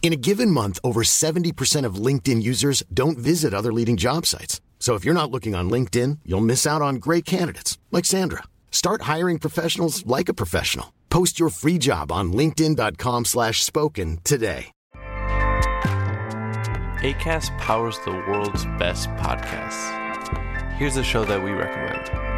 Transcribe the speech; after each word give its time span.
In 0.00 0.14
a 0.14 0.16
given 0.16 0.50
month, 0.50 0.78
over 0.82 1.02
70% 1.02 1.84
of 1.84 1.96
LinkedIn 1.96 2.42
users 2.42 2.82
don't 2.94 3.18
visit 3.18 3.52
other 3.52 3.72
leading 3.74 3.98
job 3.98 4.24
sites. 4.24 4.62
So 4.78 4.94
if 4.94 5.04
you're 5.04 5.12
not 5.12 5.30
looking 5.30 5.54
on 5.54 5.68
LinkedIn, 5.68 6.20
you'll 6.24 6.40
miss 6.40 6.66
out 6.66 6.80
on 6.80 6.94
great 6.96 7.26
candidates 7.26 7.76
like 7.92 8.06
Sandra. 8.06 8.44
Start 8.70 9.02
hiring 9.02 9.38
professionals 9.38 10.06
like 10.06 10.30
a 10.30 10.34
professional. 10.34 10.94
Post 11.10 11.38
your 11.38 11.50
free 11.50 11.76
job 11.76 12.10
on 12.10 12.32
linkedin.com/spoken 12.32 14.18
today. 14.24 14.70
ACAST 17.02 17.56
powers 17.58 17.98
the 18.04 18.10
world's 18.10 18.64
best 18.78 19.08
podcasts. 19.10 19.94
Here's 20.74 20.96
a 20.96 21.04
show 21.04 21.24
that 21.24 21.42
we 21.42 21.52
recommend. 21.52 22.37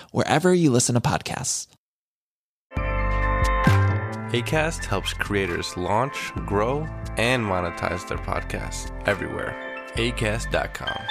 wherever 0.11 0.53
you 0.53 0.71
listen 0.71 0.95
to 0.95 1.01
podcasts. 1.01 1.67
ACAST 4.33 4.85
helps 4.85 5.13
creators 5.13 5.75
launch, 5.75 6.31
grow, 6.45 6.87
and 7.17 7.43
monetize 7.43 8.07
their 8.07 8.17
podcasts 8.17 8.89
everywhere. 9.05 9.53
ACAST.com. 9.95 11.01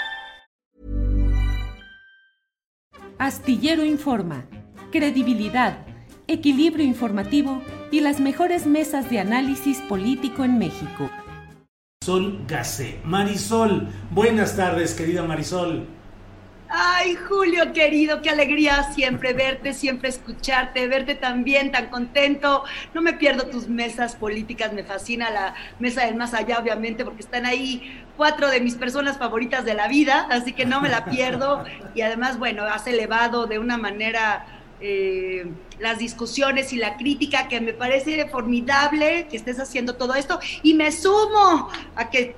Astillero 3.18 3.84
Informa, 3.84 4.46
credibilidad, 4.90 5.84
equilibrio 6.26 6.86
informativo 6.86 7.60
y 7.90 8.00
las 8.00 8.18
mejores 8.18 8.66
mesas 8.66 9.10
de 9.10 9.18
análisis 9.18 9.78
político 9.82 10.42
en 10.42 10.58
México. 10.58 11.10
Sol 12.02 12.46
Gacé. 12.48 12.98
Marisol, 13.04 13.88
buenas 14.10 14.56
tardes, 14.56 14.94
querida 14.94 15.22
Marisol. 15.24 15.86
Ay, 16.72 17.16
Julio 17.16 17.72
querido, 17.72 18.22
qué 18.22 18.30
alegría 18.30 18.84
siempre 18.92 19.32
verte, 19.32 19.74
siempre 19.74 20.08
escucharte, 20.08 20.86
verte 20.86 21.16
tan 21.16 21.42
bien, 21.42 21.72
tan 21.72 21.86
contento. 21.86 22.62
No 22.94 23.02
me 23.02 23.14
pierdo 23.14 23.46
tus 23.46 23.66
mesas 23.66 24.14
políticas, 24.14 24.72
me 24.72 24.84
fascina 24.84 25.30
la 25.30 25.54
mesa 25.80 26.06
del 26.06 26.14
más 26.14 26.32
allá, 26.32 26.60
obviamente, 26.60 27.04
porque 27.04 27.22
están 27.22 27.44
ahí 27.44 28.04
cuatro 28.16 28.48
de 28.48 28.60
mis 28.60 28.76
personas 28.76 29.18
favoritas 29.18 29.64
de 29.64 29.74
la 29.74 29.88
vida, 29.88 30.28
así 30.30 30.52
que 30.52 30.64
no 30.64 30.80
me 30.80 30.88
la 30.88 31.04
pierdo. 31.06 31.64
Y 31.92 32.02
además, 32.02 32.38
bueno, 32.38 32.62
has 32.62 32.86
elevado 32.86 33.46
de 33.46 33.58
una 33.58 33.76
manera 33.76 34.46
eh, 34.80 35.46
las 35.78 35.98
discusiones 35.98 36.72
y 36.72 36.76
la 36.76 36.96
crítica 36.96 37.48
que 37.48 37.60
me 37.60 37.72
parece 37.72 38.26
formidable 38.28 39.26
que 39.30 39.36
estés 39.36 39.58
haciendo 39.58 39.96
todo 39.96 40.14
esto. 40.14 40.40
Y 40.62 40.74
me 40.74 40.92
sumo 40.92 41.68
a 41.96 42.10
que 42.10 42.34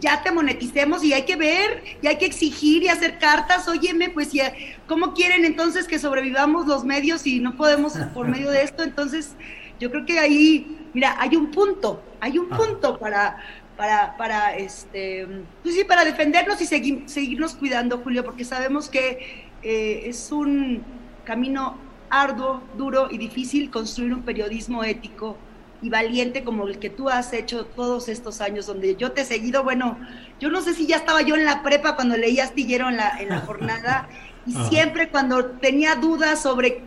ya 0.00 0.22
te 0.22 0.30
moneticemos 0.30 1.02
y 1.04 1.12
hay 1.12 1.22
que 1.22 1.36
ver 1.36 1.82
y 2.02 2.06
hay 2.06 2.16
que 2.16 2.26
exigir 2.26 2.82
y 2.82 2.88
hacer 2.88 3.18
cartas, 3.18 3.68
óyeme, 3.68 4.10
pues 4.10 4.32
ya, 4.32 4.52
¿cómo 4.86 5.14
quieren 5.14 5.44
entonces 5.44 5.86
que 5.86 5.98
sobrevivamos 5.98 6.66
los 6.66 6.84
medios 6.84 7.26
y 7.26 7.40
no 7.40 7.56
podemos 7.56 7.94
por 8.12 8.28
medio 8.28 8.50
de 8.50 8.62
esto? 8.62 8.82
Entonces, 8.82 9.34
yo 9.80 9.90
creo 9.90 10.06
que 10.06 10.18
ahí, 10.18 10.88
mira, 10.94 11.16
hay 11.18 11.36
un 11.36 11.50
punto, 11.50 12.02
hay 12.20 12.38
un 12.38 12.48
punto 12.48 12.98
para, 12.98 13.38
para, 13.76 14.16
para 14.16 14.56
este, 14.56 15.26
pues 15.62 15.74
sí, 15.74 15.84
para 15.84 16.04
defendernos 16.04 16.60
y 16.60 16.66
seguir, 16.66 17.04
seguirnos 17.06 17.54
cuidando, 17.54 17.98
Julio, 17.98 18.24
porque 18.24 18.44
sabemos 18.44 18.88
que 18.88 19.44
eh, 19.62 20.02
es 20.06 20.30
un 20.30 20.82
camino 21.24 21.76
arduo, 22.22 22.62
duro 22.76 23.08
y 23.10 23.18
difícil 23.18 23.70
construir 23.70 24.14
un 24.14 24.22
periodismo 24.22 24.84
ético 24.84 25.36
y 25.82 25.90
valiente 25.90 26.44
como 26.44 26.66
el 26.66 26.78
que 26.78 26.88
tú 26.88 27.08
has 27.10 27.32
hecho 27.32 27.66
todos 27.66 28.08
estos 28.08 28.40
años, 28.40 28.66
donde 28.66 28.96
yo 28.96 29.12
te 29.12 29.20
he 29.20 29.24
seguido, 29.24 29.64
bueno, 29.64 29.98
yo 30.40 30.48
no 30.48 30.62
sé 30.62 30.74
si 30.74 30.86
ya 30.86 30.96
estaba 30.96 31.20
yo 31.22 31.34
en 31.34 31.44
la 31.44 31.62
prepa 31.62 31.94
cuando 31.94 32.16
leí 32.16 32.40
Astillero 32.40 32.88
en 32.88 32.96
la, 32.96 33.18
en 33.18 33.28
la 33.28 33.40
jornada, 33.40 34.08
y 34.46 34.52
siempre 34.52 35.10
cuando 35.10 35.44
tenía 35.44 35.96
dudas 35.96 36.40
sobre, 36.40 36.82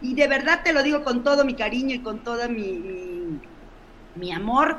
y 0.00 0.14
de 0.14 0.28
verdad 0.28 0.60
te 0.62 0.72
lo 0.72 0.82
digo 0.82 1.02
con 1.02 1.24
todo 1.24 1.44
mi 1.44 1.54
cariño 1.54 1.94
y 1.94 2.00
con 2.00 2.20
toda 2.20 2.46
mi, 2.46 2.72
mi, 2.72 3.40
mi 4.14 4.32
amor, 4.32 4.78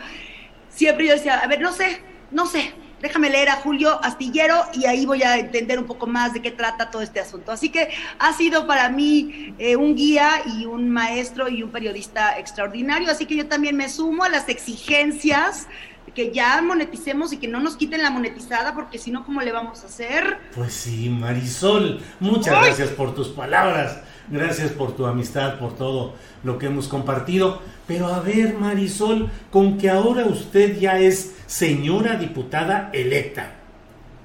siempre 0.69 1.07
yo 1.07 1.13
decía, 1.13 1.39
a 1.39 1.47
ver, 1.47 1.59
no 1.59 1.73
sé, 1.73 2.01
no 2.31 2.45
sé, 2.45 2.73
déjame 3.01 3.29
leer 3.29 3.49
a 3.49 3.57
Julio 3.57 3.99
Astillero 4.03 4.63
y 4.73 4.85
ahí 4.85 5.05
voy 5.05 5.23
a 5.23 5.37
entender 5.37 5.79
un 5.79 5.85
poco 5.85 6.07
más 6.07 6.33
de 6.33 6.41
qué 6.41 6.51
trata 6.51 6.89
todo 6.89 7.01
este 7.01 7.19
asunto. 7.19 7.51
Así 7.51 7.69
que 7.69 7.89
ha 8.19 8.33
sido 8.33 8.67
para 8.67 8.89
mí 8.89 9.53
eh, 9.59 9.75
un 9.75 9.95
guía 9.95 10.41
y 10.57 10.65
un 10.65 10.89
maestro 10.89 11.49
y 11.49 11.63
un 11.63 11.71
periodista 11.71 12.37
extraordinario, 12.37 13.11
así 13.11 13.25
que 13.25 13.35
yo 13.35 13.47
también 13.47 13.75
me 13.75 13.89
sumo 13.89 14.23
a 14.23 14.29
las 14.29 14.49
exigencias 14.49 15.67
que 16.15 16.31
ya 16.33 16.61
moneticemos 16.63 17.31
y 17.31 17.37
que 17.37 17.47
no 17.47 17.59
nos 17.59 17.75
quiten 17.75 18.01
la 18.01 18.09
monetizada, 18.09 18.73
porque 18.73 18.97
si 18.97 19.11
no, 19.11 19.23
¿cómo 19.23 19.41
le 19.41 19.51
vamos 19.51 19.83
a 19.83 19.85
hacer? 19.85 20.39
Pues 20.55 20.73
sí, 20.73 21.09
Marisol, 21.09 22.01
muchas 22.19 22.55
¡Ay! 22.55 22.65
gracias 22.65 22.89
por 22.89 23.13
tus 23.13 23.27
palabras, 23.27 23.99
gracias 24.27 24.71
por 24.71 24.95
tu 24.95 25.05
amistad, 25.05 25.59
por 25.59 25.75
todo 25.75 26.15
lo 26.43 26.57
que 26.57 26.65
hemos 26.65 26.87
compartido. 26.87 27.61
Pero 27.85 28.07
a 28.07 28.19
ver, 28.19 28.55
Marisol, 28.55 29.29
con 29.51 29.77
que 29.77 29.91
ahora 29.91 30.25
usted 30.25 30.79
ya 30.79 30.97
es 30.97 31.35
señora 31.47 32.15
diputada 32.15 32.91
electa. 32.93 33.53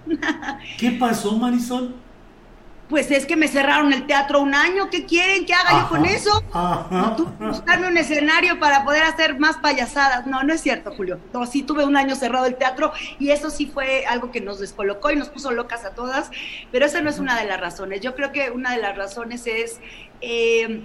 ¿Qué 0.78 0.91
pasó, 0.93 1.33
Marisol? 1.38 1.94
Pues 2.88 3.10
es 3.10 3.25
que 3.25 3.37
me 3.37 3.49
cerraron 3.49 3.91
el 3.94 4.06
teatro 4.06 4.41
un 4.43 4.55
año, 4.55 4.91
¿qué 4.91 5.06
quieren 5.06 5.47
que 5.47 5.55
haga 5.55 5.81
yo 5.81 5.88
con 5.88 6.05
eso? 6.05 6.44
ajá. 6.53 7.16
Tú, 7.16 7.27
buscarme 7.38 7.88
un 7.88 7.97
escenario 7.97 8.59
para 8.59 8.84
poder 8.84 9.05
hacer 9.05 9.38
más 9.38 9.56
payasadas. 9.56 10.27
No, 10.27 10.43
no 10.43 10.53
es 10.53 10.61
cierto, 10.61 10.93
Julio. 10.94 11.19
No, 11.32 11.47
sí 11.47 11.62
tuve 11.62 11.87
un 11.87 11.97
año 11.97 12.15
cerrado 12.16 12.44
el 12.44 12.56
teatro 12.56 12.93
y 13.19 13.31
eso 13.31 13.49
sí 13.49 13.65
fue 13.65 14.05
algo 14.05 14.31
que 14.31 14.43
nos 14.43 14.59
descolocó 14.59 15.11
y 15.11 15.16
nos 15.16 15.31
puso 15.31 15.53
locas 15.53 15.87
a 15.87 15.94
todas, 15.94 16.31
pero 16.71 16.84
esa 16.84 17.00
no 17.00 17.09
es 17.09 17.19
una 17.19 17.41
de 17.41 17.47
las 17.47 17.59
razones. 17.59 18.03
Yo 18.03 18.15
creo 18.15 18.31
que 18.31 18.50
una 18.50 18.72
de 18.72 18.82
las 18.82 18.94
razones 18.94 19.47
es 19.47 19.81
eh, 20.21 20.82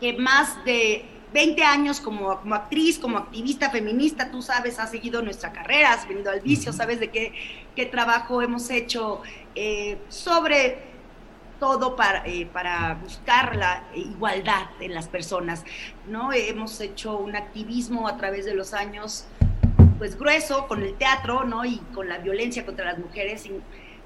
que 0.00 0.14
más 0.14 0.64
de 0.64 1.04
20 1.34 1.64
años 1.64 2.00
como, 2.00 2.38
como 2.40 2.54
actriz, 2.54 2.96
como 2.96 3.18
activista 3.18 3.68
feminista, 3.68 4.30
tú 4.30 4.40
sabes, 4.40 4.78
has 4.78 4.92
seguido 4.92 5.20
nuestra 5.20 5.52
carrera, 5.52 5.92
has 5.92 6.06
venido 6.06 6.30
al 6.30 6.40
vicio, 6.40 6.72
sabes 6.72 7.00
de 7.00 7.10
qué, 7.10 7.32
qué 7.74 7.86
trabajo 7.86 8.40
hemos 8.40 8.70
hecho 8.70 9.20
eh, 9.56 9.98
sobre 10.08 10.78
todo 11.58 11.96
para, 11.96 12.24
eh, 12.24 12.46
para 12.46 12.94
buscar 12.94 13.56
la 13.56 13.82
igualdad 13.96 14.66
en 14.78 14.94
las 14.94 15.08
personas, 15.08 15.64
¿no? 16.06 16.32
Hemos 16.32 16.80
hecho 16.80 17.18
un 17.18 17.34
activismo 17.34 18.06
a 18.06 18.16
través 18.16 18.44
de 18.44 18.54
los 18.54 18.72
años, 18.72 19.26
pues 19.98 20.16
grueso, 20.16 20.68
con 20.68 20.84
el 20.84 20.94
teatro, 20.94 21.42
¿no? 21.42 21.64
Y 21.64 21.78
con 21.94 22.08
la 22.08 22.18
violencia 22.18 22.64
contra 22.64 22.84
las 22.84 22.98
mujeres. 22.98 23.44
Y, 23.46 23.60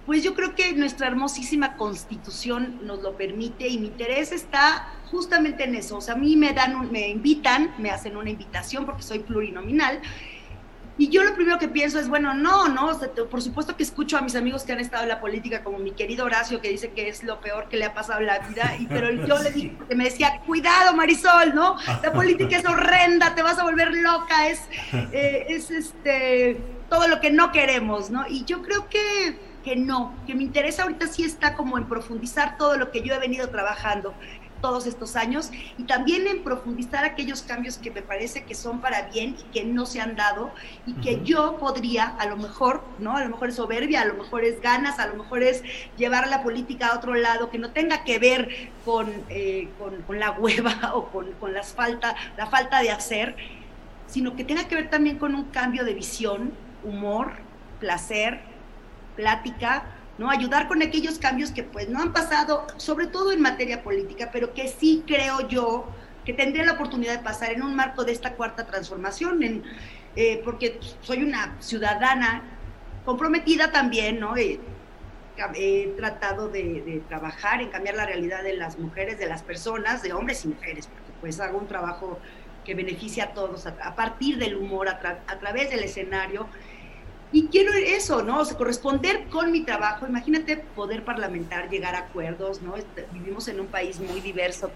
pues 0.09 0.23
yo 0.25 0.35
creo 0.35 0.55
que 0.55 0.73
nuestra 0.73 1.07
hermosísima 1.07 1.77
constitución 1.77 2.81
nos 2.83 3.03
lo 3.03 3.15
permite 3.19 3.69
y 3.69 3.77
mi 3.77 3.89
interés 3.89 4.33
está 4.33 4.89
justamente 5.11 5.65
en 5.65 5.75
eso. 5.75 5.99
O 5.99 6.01
sea, 6.01 6.15
a 6.15 6.17
mí 6.17 6.35
me 6.35 6.55
dan, 6.55 6.75
un- 6.77 6.91
me 6.91 7.09
invitan, 7.11 7.75
me 7.77 7.91
hacen 7.91 8.17
una 8.17 8.31
invitación 8.31 8.87
porque 8.87 9.03
soy 9.03 9.19
plurinominal. 9.19 10.01
Y 10.97 11.11
yo 11.11 11.23
lo 11.25 11.35
primero 11.35 11.59
que 11.59 11.69
pienso 11.69 12.01
es, 12.01 12.09
bueno, 12.09 12.33
no, 12.33 12.69
no, 12.69 12.87
o 12.87 12.95
sea, 12.99 13.09
por 13.31 13.43
supuesto 13.43 13.77
que 13.77 13.83
escucho 13.83 14.17
a 14.17 14.23
mis 14.23 14.35
amigos 14.35 14.65
que 14.65 14.73
han 14.73 14.81
estado 14.81 15.03
en 15.03 15.11
la 15.11 15.21
política, 15.21 15.63
como 15.63 15.79
mi 15.79 15.93
querido 15.93 16.25
Horacio, 16.25 16.61
que 16.63 16.71
dice 16.71 16.91
que 16.93 17.09
es 17.09 17.23
lo 17.23 17.39
peor 17.41 17.69
que 17.69 17.77
le 17.77 17.85
ha 17.85 17.93
pasado 17.93 18.19
en 18.21 18.27
la 18.27 18.39
vida, 18.41 18.75
y, 18.81 18.87
pero 18.87 19.11
yo 19.13 19.39
le 19.41 19.51
dije, 19.53 19.75
porque 19.79 19.95
me 19.95 20.05
decía, 20.05 20.41
cuidado 20.47 20.97
Marisol, 20.97 21.55
¿no? 21.55 21.77
La 22.03 22.13
política 22.15 22.57
es 22.57 22.65
horrenda, 22.67 23.35
te 23.37 23.43
vas 23.43 23.59
a 23.61 23.63
volver 23.63 23.93
loca, 23.95 24.49
es, 24.49 24.61
eh, 25.13 25.45
es 25.51 25.71
este, 25.71 26.57
todo 26.91 27.07
lo 27.07 27.21
que 27.21 27.31
no 27.31 27.53
queremos, 27.53 28.11
¿no? 28.11 28.27
Y 28.27 28.45
yo 28.47 28.63
creo 28.63 28.89
que, 28.89 29.39
que 29.69 29.77
no, 29.77 30.15
que 30.27 30.35
mi 30.35 30.45
interés 30.45 30.81
ahorita 30.81 31.07
sí 31.09 31.25
está 31.25 31.55
como 31.55 31.77
en 31.77 31.85
profundizar 31.85 32.57
todo 32.57 32.79
lo 32.79 32.91
que 32.91 33.03
yo 33.03 33.13
he 33.13 33.19
venido 33.19 33.51
trabajando 33.51 34.15
todos 34.63 34.87
estos 34.87 35.15
años 35.15 35.51
y 35.77 35.83
también 35.83 36.27
en 36.27 36.43
profundizar 36.43 37.05
aquellos 37.05 37.43
cambios 37.43 37.77
que 37.77 37.91
me 37.91 38.01
parece 38.01 38.45
que 38.45 38.55
son 38.55 38.81
para 38.81 39.03
bien 39.11 39.37
y 39.39 39.43
que 39.53 39.67
no 39.67 39.85
se 39.85 40.01
han 40.01 40.17
dado 40.17 40.51
y 40.87 40.95
que 40.95 41.21
yo 41.23 41.59
podría, 41.59 42.07
a 42.07 42.25
lo 42.25 42.39
mejor, 42.39 42.83
¿no? 42.99 43.15
A 43.15 43.23
lo 43.23 43.29
mejor 43.29 43.51
es 43.51 43.57
soberbia, 43.57 44.01
a 44.01 44.05
lo 44.07 44.15
mejor 44.15 44.43
es 44.43 44.59
ganas, 44.63 44.99
a 44.99 45.07
lo 45.07 45.17
mejor 45.17 45.43
es 45.43 45.63
llevar 45.99 46.29
la 46.29 46.43
política 46.43 46.87
a 46.87 46.97
otro 46.97 47.15
lado 47.15 47.51
que 47.51 47.59
no 47.59 47.71
tenga 47.73 48.05
que 48.05 48.19
ver 48.19 48.71
con, 48.87 49.13
eh, 49.29 49.69
con, 49.79 50.19
la 50.19 50.31
hueva 50.31 50.93
o 50.95 51.11
con, 51.11 51.31
con 51.33 51.53
las 51.53 51.75
falta, 51.75 52.17
la 52.39 52.47
falta 52.47 52.81
de 52.81 52.91
hacer, 52.91 53.37
sino 54.07 54.35
que 54.35 54.45
tenga 54.45 54.67
que 54.67 54.77
ver 54.77 54.89
también 54.89 55.19
con 55.19 55.35
un 55.35 55.45
cambio 55.45 55.85
de 55.85 55.93
visión, 55.93 56.53
humor, 56.83 57.33
placer, 57.81 58.48
plática, 59.19 59.85
¿no? 60.17 60.31
Ayudar 60.31 60.69
con 60.69 60.81
aquellos 60.81 61.19
cambios 61.19 61.51
que 61.51 61.65
pues 61.65 61.89
no 61.89 62.01
han 62.01 62.13
pasado, 62.13 62.67
sobre 62.77 63.09
todo 63.09 63.33
en 63.33 63.43
materia 63.43 63.83
política, 63.83 64.31
pero 64.33 64.55
que 64.55 64.69
sí 64.69 65.03
creo 65.07 65.49
yo 65.49 65.87
que 66.25 66.33
tendría 66.33 66.65
la 66.65 66.73
oportunidad 66.73 67.15
de 67.19 67.25
pasar 67.25 67.53
en 67.53 67.63
un 67.63 67.75
marco 67.75 68.05
de 68.05 68.13
esta 68.13 68.35
cuarta 68.35 68.65
transformación, 68.65 69.65
eh, 70.15 70.41
porque 70.45 70.79
soy 71.01 71.25
una 71.25 71.57
ciudadana 71.61 72.43
comprometida 73.05 73.73
también, 73.73 74.21
¿no? 74.21 74.37
he 74.37 75.95
tratado 75.97 76.49
de, 76.49 77.03
trabajar 77.09 77.61
en 77.61 77.71
cambiar 77.71 77.97
la 77.97 78.07
realidad 78.07 78.43
de 78.45 78.57
las 78.57 78.79
mujeres, 78.79 79.19
de 79.19 79.27
las 79.27 79.43
personas, 79.43 80.03
de 80.03 80.13
hombres 80.13 80.45
y 80.45 80.49
mujeres, 80.49 80.87
porque 80.87 81.13
pues 81.21 81.41
hago 81.41 81.59
un 81.59 81.67
trabajo 81.67 82.19
que 82.65 82.75
beneficia 82.75 83.25
a 83.25 83.35
todos 83.35 83.67
a, 83.67 83.95
partir 83.97 84.37
del 84.39 84.57
humor, 84.57 84.89
a 84.89 85.39
través 85.39 85.71
del 85.71 85.83
escenario, 85.83 86.49
y 87.33 87.49
quiero 87.49 87.73
eso, 87.75 88.23
¿no? 88.23 88.41
O 88.41 88.57
corresponder 88.57 89.29
con 89.29 89.53
mi 89.53 89.63
trabajo. 89.63 90.07
Imagínate 90.07 90.57
poder 90.57 91.05
parlamentar, 91.05 91.69
llegar 91.69 91.95
a 91.95 92.01
acuerdos, 92.01 92.63
¿no? 92.63 92.77
Este, 92.77 93.07
vivimos 93.13 93.49
en 93.49 93.61
un 93.61 93.67
país 93.67 94.01
muy 94.01 94.21
diverso, 94.21 94.71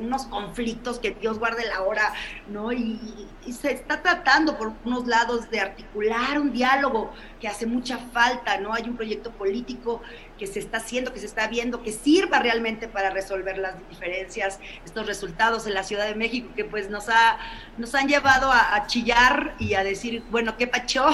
unos 0.00 0.26
conflictos 0.26 0.98
que 0.98 1.12
Dios 1.12 1.38
guarde 1.38 1.64
la 1.66 1.82
hora, 1.82 2.12
¿no? 2.48 2.72
Y, 2.72 3.28
se 3.50 3.72
está 3.72 4.02
tratando 4.02 4.56
por 4.56 4.72
unos 4.84 5.06
lados 5.06 5.50
de 5.50 5.60
articular 5.60 6.40
un 6.40 6.52
diálogo 6.52 7.12
que 7.40 7.46
hace 7.46 7.66
mucha 7.66 7.98
falta, 7.98 8.58
¿no? 8.58 8.72
Hay 8.72 8.84
un 8.84 8.96
proyecto 8.96 9.30
político 9.32 10.00
que 10.38 10.46
se 10.46 10.58
está 10.58 10.78
haciendo, 10.78 11.12
que 11.12 11.20
se 11.20 11.26
está 11.26 11.46
viendo, 11.48 11.82
que 11.82 11.92
sirva 11.92 12.40
realmente 12.40 12.88
para 12.88 13.10
resolver 13.10 13.58
las 13.58 13.76
diferencias, 13.88 14.58
estos 14.84 15.06
resultados 15.06 15.66
en 15.66 15.74
la 15.74 15.82
Ciudad 15.82 16.06
de 16.06 16.14
México 16.14 16.48
que 16.56 16.64
pues 16.64 16.90
nos, 16.90 17.08
ha, 17.08 17.38
nos 17.78 17.94
han 17.94 18.08
llevado 18.08 18.50
a, 18.50 18.86
chillar 18.86 19.54
y 19.58 19.74
a 19.74 19.84
decir, 19.84 20.22
bueno, 20.30 20.56
¿qué 20.56 20.66
pacho? 20.66 21.06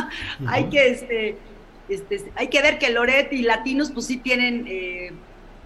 hay 0.46 0.64
que... 0.68 0.88
Este, 0.88 1.38
este, 1.88 2.32
hay 2.34 2.48
que 2.48 2.60
ver 2.62 2.80
que 2.80 2.90
Loret 2.90 3.32
y 3.32 3.42
Latinos 3.42 3.92
pues 3.92 4.06
sí 4.06 4.16
tienen 4.16 4.66
eh, 4.66 5.12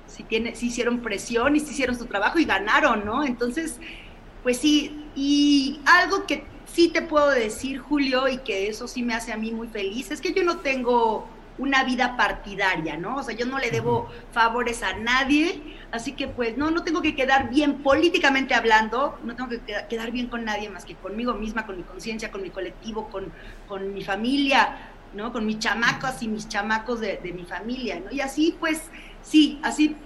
si, 0.07 0.23
tiene, 0.23 0.55
si 0.55 0.67
hicieron 0.67 1.01
presión 1.01 1.57
y 1.57 1.61
si 1.61 1.71
hicieron 1.71 1.97
su 1.97 2.07
trabajo 2.07 2.39
y 2.39 2.45
ganaron, 2.45 3.05
¿no? 3.07 3.25
Entonces, 3.25 3.79
pues 4.43 4.59
sí, 4.59 5.07
y 5.15 5.81
algo 5.87 6.27
que 6.27 6.45
sí 6.67 6.89
te 6.89 7.03
puedo 7.03 7.31
decir, 7.31 7.79
Julio, 7.79 8.29
y 8.29 8.39
que 8.39 8.69
eso 8.69 8.87
sí 8.89 9.03
me 9.03 9.15
hace 9.15 9.33
a 9.33 9.37
mí 9.37 9.53
muy 9.53 9.69
feliz, 9.69 10.11
es 10.11 10.21
que 10.21 10.33
yo 10.33 10.43
no 10.43 10.59
tengo 10.59 11.29
una 11.61 11.85
vida 11.85 12.17
partidaria, 12.17 12.97
¿no? 12.97 13.17
O 13.17 13.23
sea, 13.23 13.37
yo 13.37 13.45
no 13.45 13.59
le 13.59 13.71
debo 13.71 14.09
favores 14.33 14.83
a 14.83 14.95
nadie, 14.95 15.77
así 15.93 16.12
que 16.12 16.27
pues 16.27 16.57
no, 16.57 16.71
no 16.71 16.83
tengo 16.83 17.03
que 17.03 17.15
quedar 17.15 17.51
bien 17.51 17.83
políticamente 17.83 18.55
hablando, 18.55 19.19
no 19.23 19.37
tengo 19.37 19.51
que 19.51 19.61
quedar 19.89 20.11
bien 20.11 20.29
con 20.29 20.45
nadie 20.45 20.71
más 20.71 20.87
que 20.87 20.95
conmigo 20.95 21.35
misma, 21.35 21.67
con 21.67 21.77
mi 21.77 21.83
conciencia, 21.83 22.33
con 22.33 22.43
mi 22.43 22.49
colectivo, 22.49 23.09
con, 23.09 23.31
con 23.69 23.93
mi 23.93 24.03
familia, 24.03 24.91
¿no? 25.15 25.33
Con 25.33 25.45
mis 25.45 25.59
chamacos 25.59 26.23
y 26.23 26.29
mis 26.29 26.49
chamacos 26.49 27.01
de, 27.01 27.19
de 27.19 27.33
mi 27.33 27.45
familia, 27.45 28.01
¿no? 28.01 28.11
Y 28.11 28.21
así 28.21 28.57
pues 28.59 28.81
sí, 29.23 29.61
así 29.62 29.97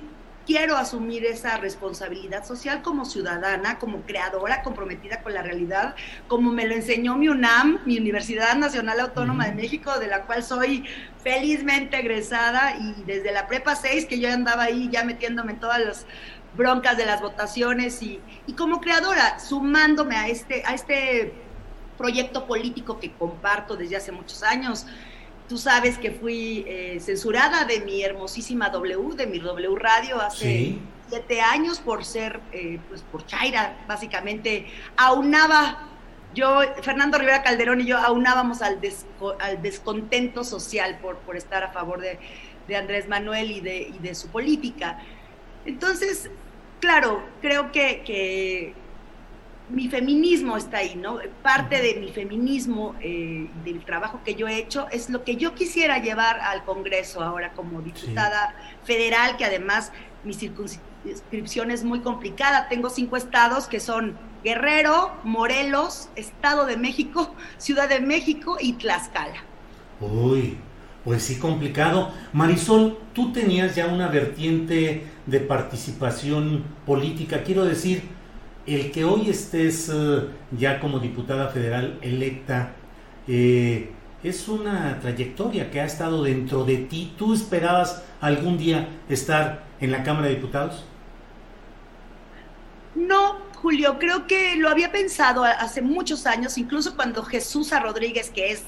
quiero 0.46 0.76
asumir 0.76 1.25
esa 1.25 1.56
responsabilidad 1.56 2.44
social 2.44 2.82
como 2.82 3.05
ciudadana, 3.05 3.79
como 3.79 4.02
creadora 4.02 4.62
comprometida 4.62 5.23
con 5.23 5.35
la 5.35 5.43
realidad, 5.43 5.94
como 6.29 6.52
me 6.52 6.67
lo 6.67 6.75
enseñó 6.75 7.17
mi 7.17 7.29
UNAM, 7.29 7.81
mi 7.85 7.99
Universidad 7.99 8.55
Nacional 8.56 9.00
Autónoma 9.00 9.46
de 9.46 9.55
México, 9.55 9.99
de 9.99 10.08
la 10.08 10.23
cual 10.23 10.43
soy 10.43 10.85
felizmente 11.23 11.99
egresada 11.99 12.76
y 12.76 13.02
desde 13.05 13.32
la 13.32 13.46
prepa 13.46 13.75
6 13.75 14.06
que 14.06 14.20
yo 14.20 14.32
andaba 14.32 14.64
ahí 14.64 14.88
ya 14.93 15.05
metiéndome 15.05 15.52
en 15.52 15.61
todas 15.61 15.81
las 15.81 16.06
broncas 16.56 16.96
de 16.96 17.06
las 17.06 17.20
votaciones 17.20 18.02
y, 18.02 18.20
y 18.46 18.52
como 18.52 18.81
creadora, 18.81 19.38
sumándome 19.41 20.17
a 20.17 20.29
este, 20.29 20.62
a 20.67 20.75
este 20.75 21.32
proyecto 21.96 22.46
político 22.46 23.00
que 23.00 23.12
comparto 23.12 23.76
desde 23.76 23.96
hace 23.96 24.12
muchos 24.12 24.43
años. 24.43 24.87
Tú 25.49 25.58
sabes 25.58 25.99
que 25.99 26.11
fui 26.11 26.64
eh, 26.67 26.99
censurada 27.00 27.64
de 27.64 27.81
mi 27.81 28.02
hermosísima 28.02 28.70
W, 28.70 29.14
de 29.14 29.26
mi 29.26 29.38
W 29.38 29.76
Radio 29.76 30.20
hace 30.20 30.79
siete 31.08 31.43
años 31.43 31.81
por 31.81 32.05
ser, 32.05 32.41
eh, 32.52 32.79
pues 32.88 33.02
por 33.02 33.26
Chaira, 33.26 33.85
básicamente. 33.87 34.67
Aunaba, 34.96 35.88
yo, 36.35 36.61
Fernando 36.81 37.19
Rivera 37.19 37.43
Calderón 37.43 37.82
y 37.82 37.85
yo 37.85 37.99
aunábamos 37.99 38.62
al, 38.62 38.81
al 39.38 39.61
descontento 39.61 40.44
social 40.44 40.99
por, 41.02 41.19
por 41.19 41.37
estar 41.37 41.62
a 41.62 41.73
favor 41.73 42.00
de, 42.00 42.19
de 42.67 42.76
Andrés 42.76 43.06
Manuel 43.06 43.50
y 43.50 43.61
de, 43.61 43.82
y 43.82 43.99
de 43.99 44.14
su 44.14 44.29
política. 44.29 44.99
Entonces, 45.67 46.31
claro, 46.81 47.23
creo 47.43 47.70
que, 47.70 48.02
que 48.02 48.75
mi 49.70 49.88
feminismo 49.88 50.56
está 50.56 50.78
ahí, 50.78 50.94
¿no? 50.94 51.19
Parte 51.43 51.81
de 51.81 51.94
mi 51.94 52.12
feminismo, 52.12 52.94
eh, 53.00 53.49
del 53.64 53.84
trabajo 53.84 54.20
que 54.25 54.34
yo 54.34 54.46
he 54.46 54.58
hecho, 54.58 54.87
es 54.90 55.08
lo 55.08 55.25
que 55.25 55.37
yo 55.37 55.55
quisiera 55.55 55.99
llevar 55.99 56.38
al 56.40 56.64
Congreso 56.64 57.22
ahora 57.22 57.52
como 57.52 57.81
diputada 57.81 58.55
federal, 58.84 59.37
que 59.37 59.44
además 59.44 59.90
mi 60.22 60.34
circunscripción 60.34 61.70
es 61.70 61.82
muy 61.82 62.00
complicada. 62.00 62.69
Tengo 62.69 62.90
cinco 62.90 63.16
estados 63.16 63.66
que 63.66 63.81
son 63.81 64.16
Guerrero, 64.43 65.12
Morelos, 65.25 66.10
Estado 66.14 66.67
de 66.67 66.76
México, 66.76 67.34
Ciudad 67.58 67.88
de 67.88 68.00
México 68.00 68.58
y 68.60 68.75
Tlaxcala. 68.75 69.43
Uy, 70.00 70.58
pues 71.05 71.22
sí, 71.22 71.38
complicado. 71.38 72.12
Marisol, 72.34 72.99
tú 73.14 73.32
tenías 73.32 73.75
ya 73.75 73.87
una 73.87 74.08
vertiente 74.08 75.06
de 75.25 75.40
participación 75.40 76.64
política, 76.84 77.43
quiero 77.43 77.64
decir, 77.64 78.02
el 78.66 78.90
que 78.90 79.05
hoy 79.05 79.28
estés 79.28 79.90
eh, 79.93 80.28
ya 80.52 80.81
como 80.81 80.99
diputada 80.99 81.49
federal 81.49 81.99
electa, 82.02 82.72
eh, 83.28 83.90
es 84.22 84.49
una 84.49 84.99
trayectoria 85.00 85.70
que 85.70 85.81
ha 85.81 85.84
estado 85.84 86.22
dentro 86.22 86.64
de 86.64 86.78
ti. 86.78 87.12
¿Tú 87.19 87.34
esperabas 87.34 88.02
algún 88.20 88.56
día 88.56 88.88
estar 89.08 89.64
en 89.81 89.93
la 89.93 90.02
Cámara 90.02 90.28
de 90.28 90.37
Diputados? 90.37 90.84
No, 92.94 93.37
Julio, 93.64 93.99
creo 93.99 94.26
que 94.26 94.56
lo 94.56 94.69
había 94.69 94.93
pensado 94.93 95.43
hace 95.43 95.81
muchos 95.81 96.26
años, 96.26 96.58
incluso 96.58 96.94
cuando 96.96 97.22
Jesús 97.22 97.70
Rodríguez, 97.70 98.28
que 98.28 98.50
es 98.50 98.62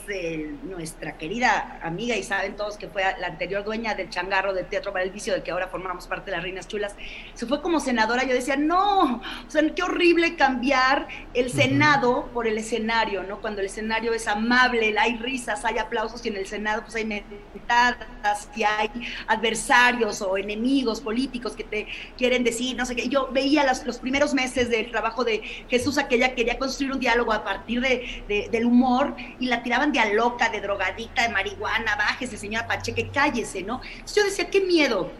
nuestra 0.62 1.18
querida 1.18 1.78
amiga 1.82 2.16
y 2.16 2.22
saben 2.22 2.56
todos 2.56 2.78
que 2.78 2.88
fue 2.88 3.02
la 3.20 3.26
anterior 3.26 3.62
dueña 3.62 3.94
del 3.94 4.08
changarro 4.08 4.54
del 4.54 4.64
Teatro 4.64 4.94
para 4.94 5.04
el 5.04 5.10
Vicio, 5.10 5.34
del 5.34 5.42
que 5.42 5.50
ahora 5.50 5.68
formamos 5.68 6.06
parte 6.06 6.30
de 6.30 6.38
las 6.38 6.42
Reinas 6.42 6.66
Chulas, 6.66 6.96
se 7.34 7.44
fue 7.44 7.60
como 7.60 7.78
senadora, 7.78 8.24
yo 8.24 8.32
decía, 8.32 8.56
no, 8.56 9.16
o 9.16 9.50
sea, 9.50 9.62
qué 9.74 9.82
horrible 9.82 10.34
cambiar 10.34 11.08
el 11.34 11.52
Senado 11.52 12.30
por 12.32 12.46
el 12.46 12.56
escenario, 12.56 13.22
¿no? 13.22 13.42
Cuando 13.42 13.60
el 13.60 13.66
escenario 13.66 14.14
es 14.14 14.26
amable, 14.26 14.96
hay 14.98 15.18
risas, 15.18 15.62
hay 15.66 15.76
aplausos 15.76 16.24
y 16.24 16.30
en 16.30 16.36
el 16.36 16.46
Senado 16.46 16.80
pues 16.80 16.94
hay 16.94 17.04
metadas, 17.04 18.48
que 18.54 18.64
hay 18.64 18.88
adversarios 19.26 20.22
o 20.22 20.38
enemigos 20.38 21.02
políticos 21.02 21.54
que 21.54 21.64
te 21.64 21.86
quieren 22.16 22.44
decir, 22.44 22.74
no 22.78 22.86
sé 22.86 22.96
qué. 22.96 23.10
Yo 23.10 23.28
veía 23.30 23.70
los 23.84 23.98
primeros 23.98 24.32
meses 24.32 24.70
de 24.70 24.85
trabajo 24.90 25.24
de 25.24 25.42
Jesús, 25.68 25.98
aquella 25.98 26.34
quería 26.34 26.58
construir 26.58 26.92
un 26.92 27.00
diálogo 27.00 27.32
a 27.32 27.44
partir 27.44 27.80
de, 27.80 28.48
del 28.50 28.66
humor 28.66 29.14
y 29.38 29.46
la 29.46 29.62
tiraban 29.62 29.92
de 29.92 30.00
a 30.00 30.12
loca, 30.12 30.48
de 30.48 30.60
drogadicta, 30.60 31.22
de 31.22 31.28
marihuana, 31.28 31.96
bájese 31.96 32.36
señora 32.36 32.66
Pacheque, 32.66 33.08
cállese, 33.08 33.62
¿no? 33.62 33.80
yo 34.14 34.24
decía, 34.24 34.50
qué 34.50 34.60
miedo. 34.60 35.10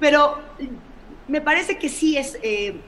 Pero 0.00 0.40
me 1.26 1.40
parece 1.40 1.78
que 1.78 1.88
sí 1.88 2.16
es 2.16 2.38
eh, 2.42 2.80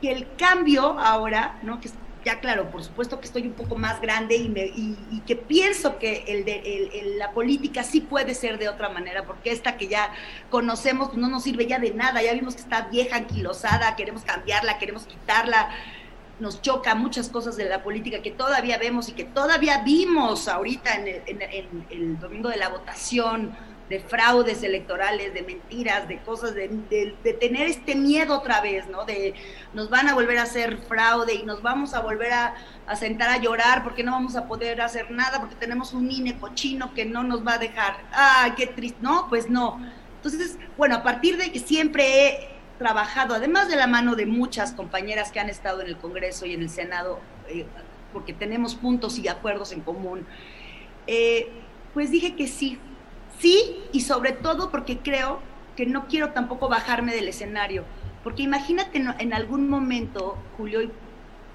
que 0.00 0.12
el 0.12 0.26
cambio 0.36 0.98
ahora, 0.98 1.58
¿no? 1.62 1.80
Que 1.80 1.88
ya 2.24 2.40
claro, 2.40 2.70
por 2.70 2.82
supuesto 2.82 3.20
que 3.20 3.26
estoy 3.26 3.42
un 3.42 3.52
poco 3.52 3.76
más 3.76 4.00
grande 4.00 4.36
y, 4.36 5.20
que 5.26 5.36
pienso 5.36 5.98
que 5.98 6.84
la 7.18 7.32
política 7.32 7.82
sí 7.82 8.00
puede 8.00 8.34
ser 8.34 8.58
de 8.58 8.68
otra 8.68 8.88
manera, 8.88 9.24
porque 9.24 9.50
esta 9.50 9.76
que 9.76 9.88
ya 9.88 10.12
conocemos 10.50 11.08
pues, 11.08 11.18
no 11.18 11.28
nos 11.28 11.42
sirve 11.42 11.66
ya 11.66 11.78
de 11.78 11.92
nada, 11.92 12.22
ya 12.22 12.32
vimos 12.32 12.54
que 12.54 12.62
está 12.62 12.82
vieja, 12.88 13.16
anquilosada, 13.16 13.96
queremos 13.96 14.22
cambiarla, 14.22 14.78
queremos 14.78 15.04
quitarla, 15.06 15.70
nos 16.40 16.60
choca 16.60 16.94
muchas 16.94 17.28
cosas 17.28 17.56
de 17.56 17.64
la 17.66 17.82
política 17.82 18.20
que 18.20 18.30
todavía 18.30 18.78
vemos 18.78 19.08
y 19.08 19.12
que 19.12 19.24
todavía 19.24 19.82
vimos 19.82 20.48
ahorita 20.48 20.94
en 20.94 21.42
el 21.90 22.18
domingo 22.18 22.48
de 22.48 22.56
la 22.56 22.68
votación 22.68 23.56
de 23.88 24.00
fraudes 24.00 24.62
electorales, 24.62 25.34
de 25.34 25.42
mentiras, 25.42 26.08
de 26.08 26.18
cosas, 26.22 26.54
de, 26.54 26.68
tener 27.40 27.68
este 27.68 27.94
miedo 27.94 28.38
otra 28.38 28.60
vez, 28.60 28.88
¿no? 28.88 29.04
De 29.04 29.34
nos 29.74 29.90
van 29.90 30.08
a 30.08 30.14
volver 30.14 30.38
a 30.38 30.44
hacer 30.44 30.78
fraude 30.78 31.34
y 31.34 31.42
nos 31.42 31.60
vamos 31.60 31.92
a 31.92 32.00
volver 32.00 32.32
a, 32.32 32.54
sentar 32.96 33.28
a 33.28 33.38
llorar 33.38 33.82
porque 33.82 34.02
no 34.02 34.12
vamos 34.12 34.36
a 34.36 34.46
poder 34.46 34.80
hacer 34.80 35.10
nada 35.10 35.40
porque 35.40 35.54
tenemos 35.54 35.92
un 35.92 36.10
INE 36.10 36.38
cochino 36.38 36.94
que 36.94 37.04
no 37.04 37.22
nos 37.22 37.46
va 37.46 37.54
a 37.54 37.58
dejar. 37.58 37.96
¡Ay, 38.12 38.52
qué 38.56 38.66
triste! 38.66 38.98
No, 39.02 39.26
pues 39.28 39.50
no. 39.50 39.78
Entonces, 40.16 40.58
bueno, 40.78 40.96
a 40.96 41.02
partir 41.02 41.36
de 41.36 41.52
que 41.52 41.58
siempre 41.58 42.26
he 42.26 42.48
trabajado, 42.78 43.34
además 43.34 43.68
de 43.68 43.76
la 43.76 43.86
mano 43.86 44.16
de 44.16 44.24
muchas 44.24 44.72
compañeras 44.72 45.30
que 45.30 45.40
han 45.40 45.50
estado 45.50 45.82
en 45.82 45.88
el 45.88 45.98
Congreso 45.98 46.46
y 46.46 46.54
en 46.54 46.62
el 46.62 46.70
Senado, 46.70 47.20
eh, 47.48 47.66
porque 48.14 48.32
tenemos 48.32 48.74
puntos 48.74 49.18
y 49.18 49.28
acuerdos 49.28 49.72
en 49.72 49.82
común, 49.82 50.26
eh, 51.06 51.50
pues 51.92 52.10
dije 52.10 52.34
que 52.34 52.48
sí, 52.48 52.78
sí, 53.38 53.76
y 53.92 54.00
sobre 54.00 54.32
todo 54.32 54.70
porque 54.70 54.98
creo 54.98 55.40
que 55.76 55.86
no 55.86 56.06
quiero 56.06 56.30
tampoco 56.30 56.68
bajarme 56.68 57.14
del 57.14 57.28
escenario, 57.28 57.84
porque 58.22 58.42
imagínate 58.42 59.04
en, 59.18 59.34
algún 59.34 59.68
momento, 59.68 60.38
Julio, 60.56 60.90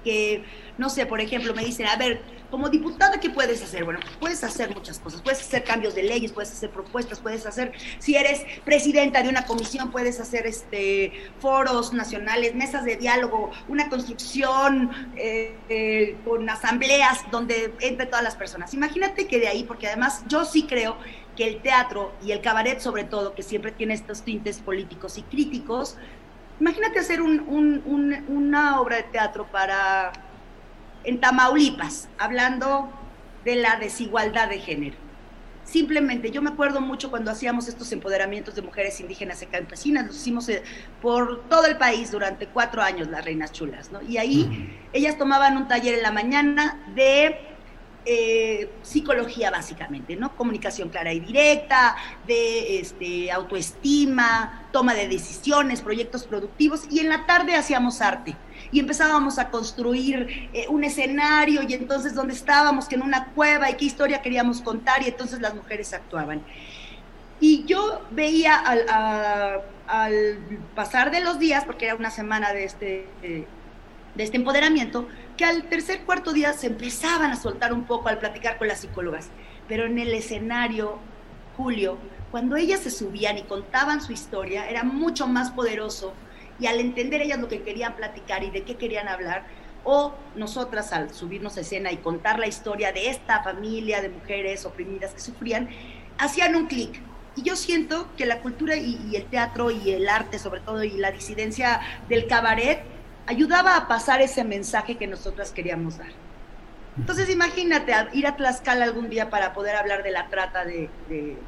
que, 0.04 0.44
no 0.78 0.88
sé, 0.88 1.04
por 1.04 1.20
ejemplo, 1.20 1.52
me 1.52 1.64
dicen, 1.64 1.86
a 1.86 1.96
ver, 1.96 2.22
como 2.50 2.68
diputada, 2.68 3.20
¿qué 3.20 3.30
puedes 3.30 3.62
hacer? 3.62 3.84
Bueno, 3.84 4.00
puedes 4.18 4.42
hacer 4.44 4.74
muchas 4.74 4.98
cosas, 4.98 5.20
puedes 5.20 5.40
hacer 5.40 5.64
cambios 5.64 5.94
de 5.94 6.02
leyes, 6.04 6.32
puedes 6.32 6.50
hacer 6.52 6.70
propuestas, 6.70 7.20
puedes 7.20 7.44
hacer, 7.46 7.72
si 7.98 8.16
eres 8.16 8.44
presidenta 8.64 9.22
de 9.22 9.28
una 9.28 9.46
comisión, 9.46 9.90
puedes 9.90 10.20
hacer 10.20 10.46
este 10.46 11.12
foros 11.40 11.92
nacionales, 11.92 12.54
mesas 12.54 12.84
de 12.84 12.96
diálogo, 12.96 13.50
una 13.68 13.88
construcción 13.88 14.90
eh, 15.16 15.56
eh, 15.68 16.16
con 16.24 16.48
asambleas 16.48 17.18
donde 17.30 17.74
entre 17.80 18.06
todas 18.06 18.24
las 18.24 18.36
personas. 18.36 18.74
Imagínate 18.74 19.26
que 19.26 19.38
de 19.38 19.48
ahí, 19.48 19.64
porque 19.64 19.86
además 19.86 20.24
yo 20.28 20.44
sí 20.44 20.64
creo 20.64 20.96
que 21.40 21.48
el 21.48 21.62
teatro 21.62 22.12
y 22.22 22.32
el 22.32 22.42
cabaret 22.42 22.80
sobre 22.80 23.04
todo, 23.04 23.34
que 23.34 23.42
siempre 23.42 23.72
tiene 23.72 23.94
estos 23.94 24.20
tintes 24.24 24.58
políticos 24.58 25.16
y 25.16 25.22
críticos, 25.22 25.96
imagínate 26.60 26.98
hacer 26.98 27.22
una 27.22 28.78
obra 28.78 28.96
de 28.96 29.04
teatro 29.04 29.46
para 29.46 30.12
en 31.02 31.18
Tamaulipas, 31.18 32.10
hablando 32.18 32.90
de 33.42 33.56
la 33.56 33.76
desigualdad 33.76 34.50
de 34.50 34.58
género. 34.58 34.98
Simplemente, 35.64 36.30
yo 36.30 36.42
me 36.42 36.50
acuerdo 36.50 36.82
mucho 36.82 37.08
cuando 37.08 37.30
hacíamos 37.30 37.68
estos 37.68 37.90
empoderamientos 37.92 38.54
de 38.54 38.60
mujeres 38.60 39.00
indígenas 39.00 39.40
y 39.40 39.46
campesinas, 39.46 40.08
los 40.08 40.16
hicimos 40.16 40.46
eh, 40.50 40.62
por 41.00 41.48
todo 41.48 41.64
el 41.64 41.78
país 41.78 42.10
durante 42.10 42.48
cuatro 42.48 42.82
años, 42.82 43.08
las 43.08 43.24
reinas 43.24 43.50
chulas, 43.52 43.90
¿no? 43.90 44.02
Y 44.02 44.18
ahí 44.18 44.78
ellas 44.92 45.16
tomaban 45.16 45.56
un 45.56 45.68
taller 45.68 45.94
en 45.94 46.02
la 46.02 46.12
mañana 46.12 46.78
de 46.94 47.49
eh, 48.06 48.70
psicología 48.82 49.50
básicamente, 49.50 50.16
¿no? 50.16 50.34
Comunicación 50.34 50.88
clara 50.88 51.12
y 51.12 51.20
directa, 51.20 51.96
de 52.26 52.80
este, 52.80 53.30
autoestima, 53.30 54.68
toma 54.72 54.94
de 54.94 55.06
decisiones, 55.06 55.82
proyectos 55.82 56.24
productivos, 56.24 56.84
y 56.90 57.00
en 57.00 57.10
la 57.10 57.26
tarde 57.26 57.54
hacíamos 57.54 58.00
arte. 58.00 58.36
Y 58.72 58.80
empezábamos 58.80 59.38
a 59.38 59.50
construir 59.50 60.48
eh, 60.54 60.66
un 60.68 60.84
escenario, 60.84 61.62
y 61.62 61.74
entonces 61.74 62.14
dónde 62.14 62.32
estábamos, 62.32 62.88
que 62.88 62.94
en 62.94 63.02
una 63.02 63.26
cueva, 63.34 63.70
y 63.70 63.74
qué 63.74 63.84
historia 63.84 64.22
queríamos 64.22 64.62
contar, 64.62 65.02
y 65.02 65.08
entonces 65.08 65.40
las 65.40 65.54
mujeres 65.54 65.92
actuaban. 65.92 66.42
Y 67.38 67.64
yo 67.66 68.00
veía 68.10 68.56
al, 68.56 70.40
pasar 70.74 71.10
de 71.10 71.20
los 71.20 71.38
días, 71.38 71.64
porque 71.64 71.84
era 71.86 71.96
una 71.96 72.10
semana 72.10 72.52
de 72.52 72.64
este, 72.64 73.06
de 74.14 74.22
este 74.22 74.36
empoderamiento, 74.36 75.06
que 75.40 75.46
al 75.46 75.62
tercer, 75.70 76.02
cuarto 76.02 76.34
día 76.34 76.52
se 76.52 76.66
empezaban 76.66 77.30
a 77.30 77.36
soltar 77.36 77.72
un 77.72 77.84
poco 77.84 78.10
al 78.10 78.18
platicar 78.18 78.58
con 78.58 78.68
las 78.68 78.80
psicólogas. 78.80 79.30
Pero 79.68 79.86
en 79.86 79.98
el 79.98 80.12
escenario, 80.12 80.98
Julio, 81.56 81.96
cuando 82.30 82.56
ellas 82.56 82.80
se 82.80 82.90
subían 82.90 83.38
y 83.38 83.44
contaban 83.44 84.02
su 84.02 84.12
historia, 84.12 84.68
era 84.68 84.84
mucho 84.84 85.26
más 85.26 85.50
poderoso 85.50 86.12
y 86.58 86.66
al 86.66 86.78
entender 86.78 87.22
ellas 87.22 87.38
lo 87.38 87.48
que 87.48 87.62
querían 87.62 87.96
platicar 87.96 88.44
y 88.44 88.50
de 88.50 88.64
qué 88.64 88.76
querían 88.76 89.08
hablar, 89.08 89.46
o 89.82 90.12
nosotras 90.36 90.92
al 90.92 91.14
subirnos 91.14 91.56
a 91.56 91.62
escena 91.62 91.90
y 91.90 91.96
contar 91.96 92.38
la 92.38 92.46
historia 92.46 92.92
de 92.92 93.08
esta 93.08 93.42
familia 93.42 94.02
de 94.02 94.10
mujeres 94.10 94.66
oprimidas 94.66 95.14
que 95.14 95.20
sufrían, 95.20 95.70
hacían 96.18 96.54
un 96.54 96.66
clic. 96.66 97.00
Y 97.34 97.44
yo 97.44 97.56
siento 97.56 98.08
que 98.18 98.26
la 98.26 98.42
cultura 98.42 98.76
y, 98.76 99.00
y, 99.10 99.16
el 99.16 99.24
teatro 99.24 99.70
y 99.70 99.92
el 99.92 100.06
arte, 100.06 100.38
sobre 100.38 100.60
todo, 100.60 100.84
y 100.84 100.98
la 100.98 101.10
disidencia 101.12 101.80
del 102.10 102.26
cabaret, 102.26 102.99
ayudaba 103.30 103.76
a 103.76 103.86
pasar 103.86 104.20
ese 104.20 104.42
mensaje 104.42 104.96
que 104.96 105.06
nosotras 105.06 105.52
queríamos 105.52 105.98
dar. 105.98 106.08
Entonces 106.98 107.30
imagínate 107.30 107.94
ir 108.12 108.26
a 108.26 108.34
Tlaxcala 108.34 108.84
algún 108.84 109.08
día 109.08 109.30
para 109.30 109.52
poder 109.52 109.76
hablar 109.76 110.02
de 110.02 110.10
la 110.10 110.26
trata 110.26 110.64
de, 110.64 110.90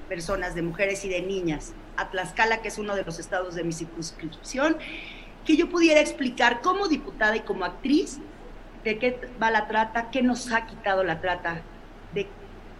personas, 0.09 0.55
de 0.55 0.63
mujeres 0.63 1.05
y 1.05 1.09
de 1.09 1.23
niñas. 1.23 1.73
A 1.97 2.09
Tlaxcala, 2.09 2.63
que 2.63 2.69
es 2.69 2.79
uno 2.79 2.95
de 2.95 3.03
los 3.03 3.19
estados 3.19 3.57
de 3.57 3.65
mi 3.65 3.73
circunscripción, 3.73 4.77
que 5.45 5.57
yo 5.57 5.69
pudiera 5.69 5.99
explicar 5.99 6.61
como 6.61 6.87
diputada 6.87 7.35
y 7.35 7.41
como 7.41 7.65
actriz 7.65 8.21
de 8.85 8.99
qué 8.99 9.29
va 9.43 9.51
la 9.51 9.67
trata, 9.67 10.09
qué 10.13 10.23
nos 10.23 10.53
ha 10.53 10.67
quitado 10.67 11.03
la 11.03 11.21
trata, 11.21 11.63
de 12.15 12.29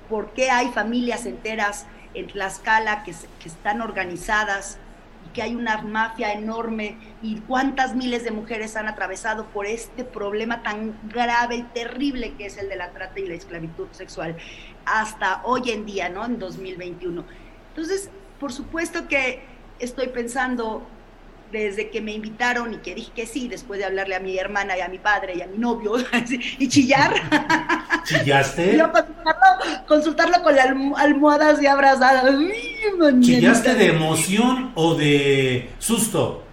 por 0.09 0.33
qué 0.33 0.49
hay 0.49 0.69
familias 0.69 1.27
enteras 1.27 1.87
en 2.15 2.29
Tlaxcala 2.29 3.03
que, 3.03 3.13
que 3.41 3.49
están 3.49 3.81
organizadas, 3.81 4.79
que 5.33 5.43
hay 5.43 5.55
una 5.55 5.83
mafia 5.83 6.33
enorme 6.33 6.97
y 7.23 7.41
cuántas 7.41 7.95
miles 7.95 8.25
de 8.25 8.31
mujeres 8.31 8.77
han 8.77 8.89
atravesado 8.89 9.47
por 9.47 9.67
este 9.67 10.05
problema 10.05 10.63
tan 10.63 10.99
grave 11.09 11.57
y 11.57 11.63
terrible 11.63 12.35
que 12.37 12.47
es 12.47 12.59
el 12.59 12.69
de 12.69 12.77
la 12.77 12.91
trata 12.91 13.19
y 13.21 13.27
la 13.27 13.35
esclavitud 13.35 13.89
sexual 13.93 14.37
hasta 14.85 15.43
hoy 15.45 15.71
en 15.71 15.87
día, 15.87 16.09
¿no? 16.09 16.25
En 16.25 16.39
2021. 16.39 17.25
Entonces, 17.69 18.11
por 18.39 18.53
supuesto 18.53 19.09
que 19.09 19.43
estoy 19.79 20.09
pensando 20.09 20.87
desde 21.53 21.91
que 21.91 22.01
me 22.01 22.13
invitaron 22.13 22.73
y 22.75 22.79
que 22.79 22.95
dije 22.95 23.13
que 23.15 23.27
sí, 23.27 23.47
después 23.47 23.79
de 23.79 23.85
hablarle 23.85 24.17
a 24.17 24.21
mi 24.21 24.37
hermana 24.39 24.77
y 24.77 24.81
a 24.81 24.89
mi 24.89 24.99
padre 24.99 25.35
y 25.37 25.43
a 25.43 25.47
mi 25.47 25.59
novio 25.59 25.95
y 26.59 26.69
chillar. 26.69 27.13
¿Chillaste? 28.05 28.77
Yo 28.79 28.91
consultarlo, 29.87 30.43
con 30.43 30.57
las 30.57 30.69
almohadas 30.97 31.63
y 31.63 31.67
abrazadas. 31.67 32.35
¿Chillaste 33.21 33.75
de 33.75 33.87
emoción 33.87 34.73
o 34.75 34.95
de 34.95 35.71
susto? 35.79 36.45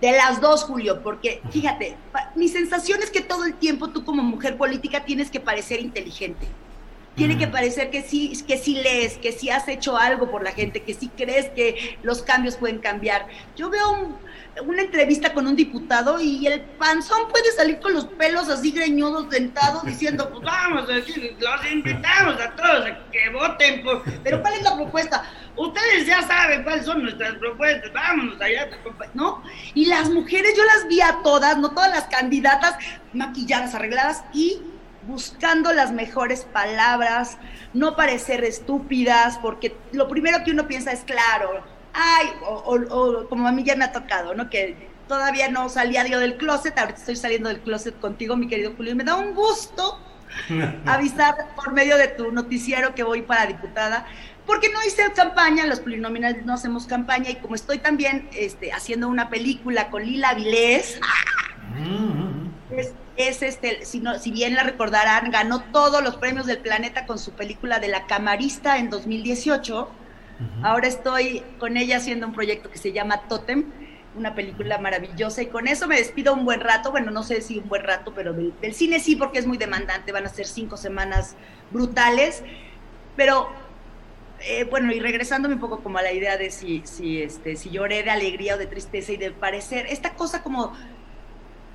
De 0.00 0.12
las 0.12 0.40
dos, 0.40 0.64
Julio, 0.64 1.02
porque 1.02 1.42
fíjate, 1.50 1.96
mi 2.34 2.48
sensación 2.48 3.00
es 3.02 3.10
que 3.10 3.20
todo 3.20 3.44
el 3.44 3.54
tiempo 3.54 3.88
tú 3.88 4.04
como 4.04 4.22
mujer 4.22 4.56
política 4.56 5.04
tienes 5.04 5.30
que 5.30 5.40
parecer 5.40 5.80
inteligente 5.80 6.46
tiene 7.20 7.36
que 7.36 7.48
parecer 7.48 7.90
que 7.90 8.02
sí, 8.02 8.32
que 8.46 8.56
sí 8.56 8.76
lees, 8.76 9.18
que 9.18 9.32
sí 9.32 9.50
has 9.50 9.68
hecho 9.68 9.96
algo 9.96 10.30
por 10.30 10.42
la 10.42 10.52
gente, 10.52 10.80
que 10.80 10.94
sí 10.94 11.10
crees 11.14 11.50
que 11.50 11.98
los 12.02 12.22
cambios 12.22 12.56
pueden 12.56 12.78
cambiar. 12.78 13.26
Yo 13.56 13.68
veo 13.68 14.18
una 14.66 14.82
entrevista 14.82 15.32
con 15.32 15.46
un 15.46 15.56
diputado 15.56 16.20
y 16.20 16.46
el 16.46 16.60
panzón 16.60 17.28
puede 17.28 17.50
salir 17.52 17.78
con 17.80 17.92
los 17.92 18.04
pelos 18.04 18.48
así 18.48 18.72
greñudos, 18.72 19.30
dentados, 19.30 19.84
diciendo, 19.84 20.28
pues 20.30 20.42
vamos, 20.42 20.88
los 20.88 21.72
invitamos 21.72 22.40
a 22.40 22.50
todos 22.56 22.86
a 22.86 23.10
que 23.10 23.30
voten 23.30 23.82
por... 23.82 24.02
Pero 24.24 24.40
¿cuál 24.42 24.54
es 24.54 24.62
la 24.62 24.76
propuesta? 24.76 25.24
Ustedes 25.56 26.06
ya 26.06 26.22
saben 26.22 26.62
cuáles 26.62 26.84
son 26.84 27.02
nuestras 27.02 27.34
propuestas, 27.36 27.92
vámonos 27.92 28.40
allá, 28.40 28.68
¿no? 29.14 29.42
Y 29.74 29.86
las 29.86 30.10
mujeres, 30.10 30.54
yo 30.56 30.64
las 30.64 30.88
vi 30.88 31.00
a 31.00 31.20
todas, 31.22 31.58
no 31.58 31.70
todas 31.70 31.90
las 31.90 32.04
candidatas 32.04 32.76
maquilladas, 33.12 33.74
arregladas 33.74 34.24
y 34.32 34.60
buscando 35.02 35.72
las 35.72 35.92
mejores 35.92 36.44
palabras, 36.44 37.38
no 37.72 37.96
parecer 37.96 38.44
estúpidas, 38.44 39.38
porque 39.38 39.76
lo 39.92 40.08
primero 40.08 40.44
que 40.44 40.50
uno 40.50 40.66
piensa 40.66 40.92
es 40.92 41.00
claro, 41.00 41.64
ay, 41.92 42.28
o, 42.44 43.26
como 43.28 43.48
a 43.48 43.52
mí 43.52 43.64
ya 43.64 43.76
me 43.76 43.84
ha 43.84 43.92
tocado, 43.92 44.34
¿no? 44.34 44.50
Que 44.50 44.88
todavía 45.08 45.48
no 45.48 45.68
salía 45.68 46.06
yo 46.06 46.20
del 46.20 46.36
closet, 46.36 46.78
ahorita 46.78 46.98
estoy 46.98 47.16
saliendo 47.16 47.48
del 47.48 47.60
closet 47.60 47.98
contigo, 47.98 48.36
mi 48.36 48.48
querido 48.48 48.72
Julio, 48.76 48.92
y 48.92 48.94
me 48.94 49.04
da 49.04 49.16
un 49.16 49.34
gusto 49.34 49.98
avisar 50.86 51.34
por 51.56 51.72
medio 51.72 51.96
de 51.96 52.08
tu 52.08 52.30
noticiero 52.30 52.94
que 52.94 53.02
voy 53.02 53.22
para 53.22 53.46
diputada, 53.46 54.06
porque 54.46 54.68
no 54.72 54.84
hice 54.84 55.12
campaña, 55.12 55.66
los 55.66 55.80
plurinominales 55.80 56.44
no 56.44 56.54
hacemos 56.54 56.86
campaña, 56.86 57.30
y 57.30 57.36
como 57.36 57.54
estoy 57.54 57.78
también 57.78 58.28
este, 58.32 58.72
haciendo 58.72 59.08
una 59.08 59.30
película 59.30 59.90
con 59.90 60.04
Lila 60.04 60.34
Vilés, 60.34 61.00
mm. 61.76 62.76
es, 62.76 62.92
es 63.16 63.42
este, 63.42 63.84
si, 63.84 64.00
no, 64.00 64.18
si 64.18 64.30
bien 64.30 64.54
la 64.54 64.62
recordarán, 64.62 65.30
ganó 65.30 65.60
todos 65.72 66.02
los 66.02 66.16
premios 66.16 66.46
del 66.46 66.58
planeta 66.58 67.06
con 67.06 67.18
su 67.18 67.32
película 67.32 67.78
de 67.78 67.88
la 67.88 68.06
camarista 68.06 68.78
en 68.78 68.90
2018. 68.90 69.90
Ahora 70.62 70.88
estoy 70.88 71.42
con 71.58 71.76
ella 71.76 71.98
haciendo 71.98 72.26
un 72.26 72.32
proyecto 72.32 72.70
que 72.70 72.78
se 72.78 72.92
llama 72.92 73.22
Totem, 73.28 73.64
una 74.16 74.34
película 74.34 74.78
maravillosa 74.78 75.42
y 75.42 75.46
con 75.46 75.68
eso 75.68 75.86
me 75.86 75.96
despido 75.96 76.34
un 76.34 76.44
buen 76.44 76.60
rato, 76.60 76.90
bueno, 76.90 77.10
no 77.10 77.22
sé 77.22 77.40
si 77.40 77.58
un 77.58 77.68
buen 77.68 77.84
rato, 77.84 78.12
pero 78.14 78.32
del, 78.32 78.54
cine 78.74 79.00
sí 79.00 79.16
porque 79.16 79.38
es 79.38 79.46
muy 79.46 79.56
demandante, 79.56 80.12
van 80.12 80.26
a 80.26 80.28
ser 80.28 80.46
cinco 80.46 80.76
semanas 80.76 81.36
brutales, 81.70 82.42
pero 83.16 83.48
eh, 84.40 84.64
bueno, 84.64 84.92
y 84.92 85.00
regresándome 85.00 85.54
un 85.54 85.60
poco 85.60 85.80
como 85.80 85.98
a 85.98 86.02
la 86.02 86.12
idea 86.12 86.36
de 86.36 86.50
si, 86.50 86.82
si, 86.84 87.22
este, 87.22 87.56
si 87.56 87.70
lloré 87.70 88.02
de 88.02 88.10
alegría 88.10 88.56
o 88.56 88.58
de 88.58 88.66
tristeza 88.66 89.12
y 89.12 89.16
de 89.16 89.30
parecer, 89.30 89.86
esta 89.88 90.14
cosa 90.14 90.42
como, 90.42 90.72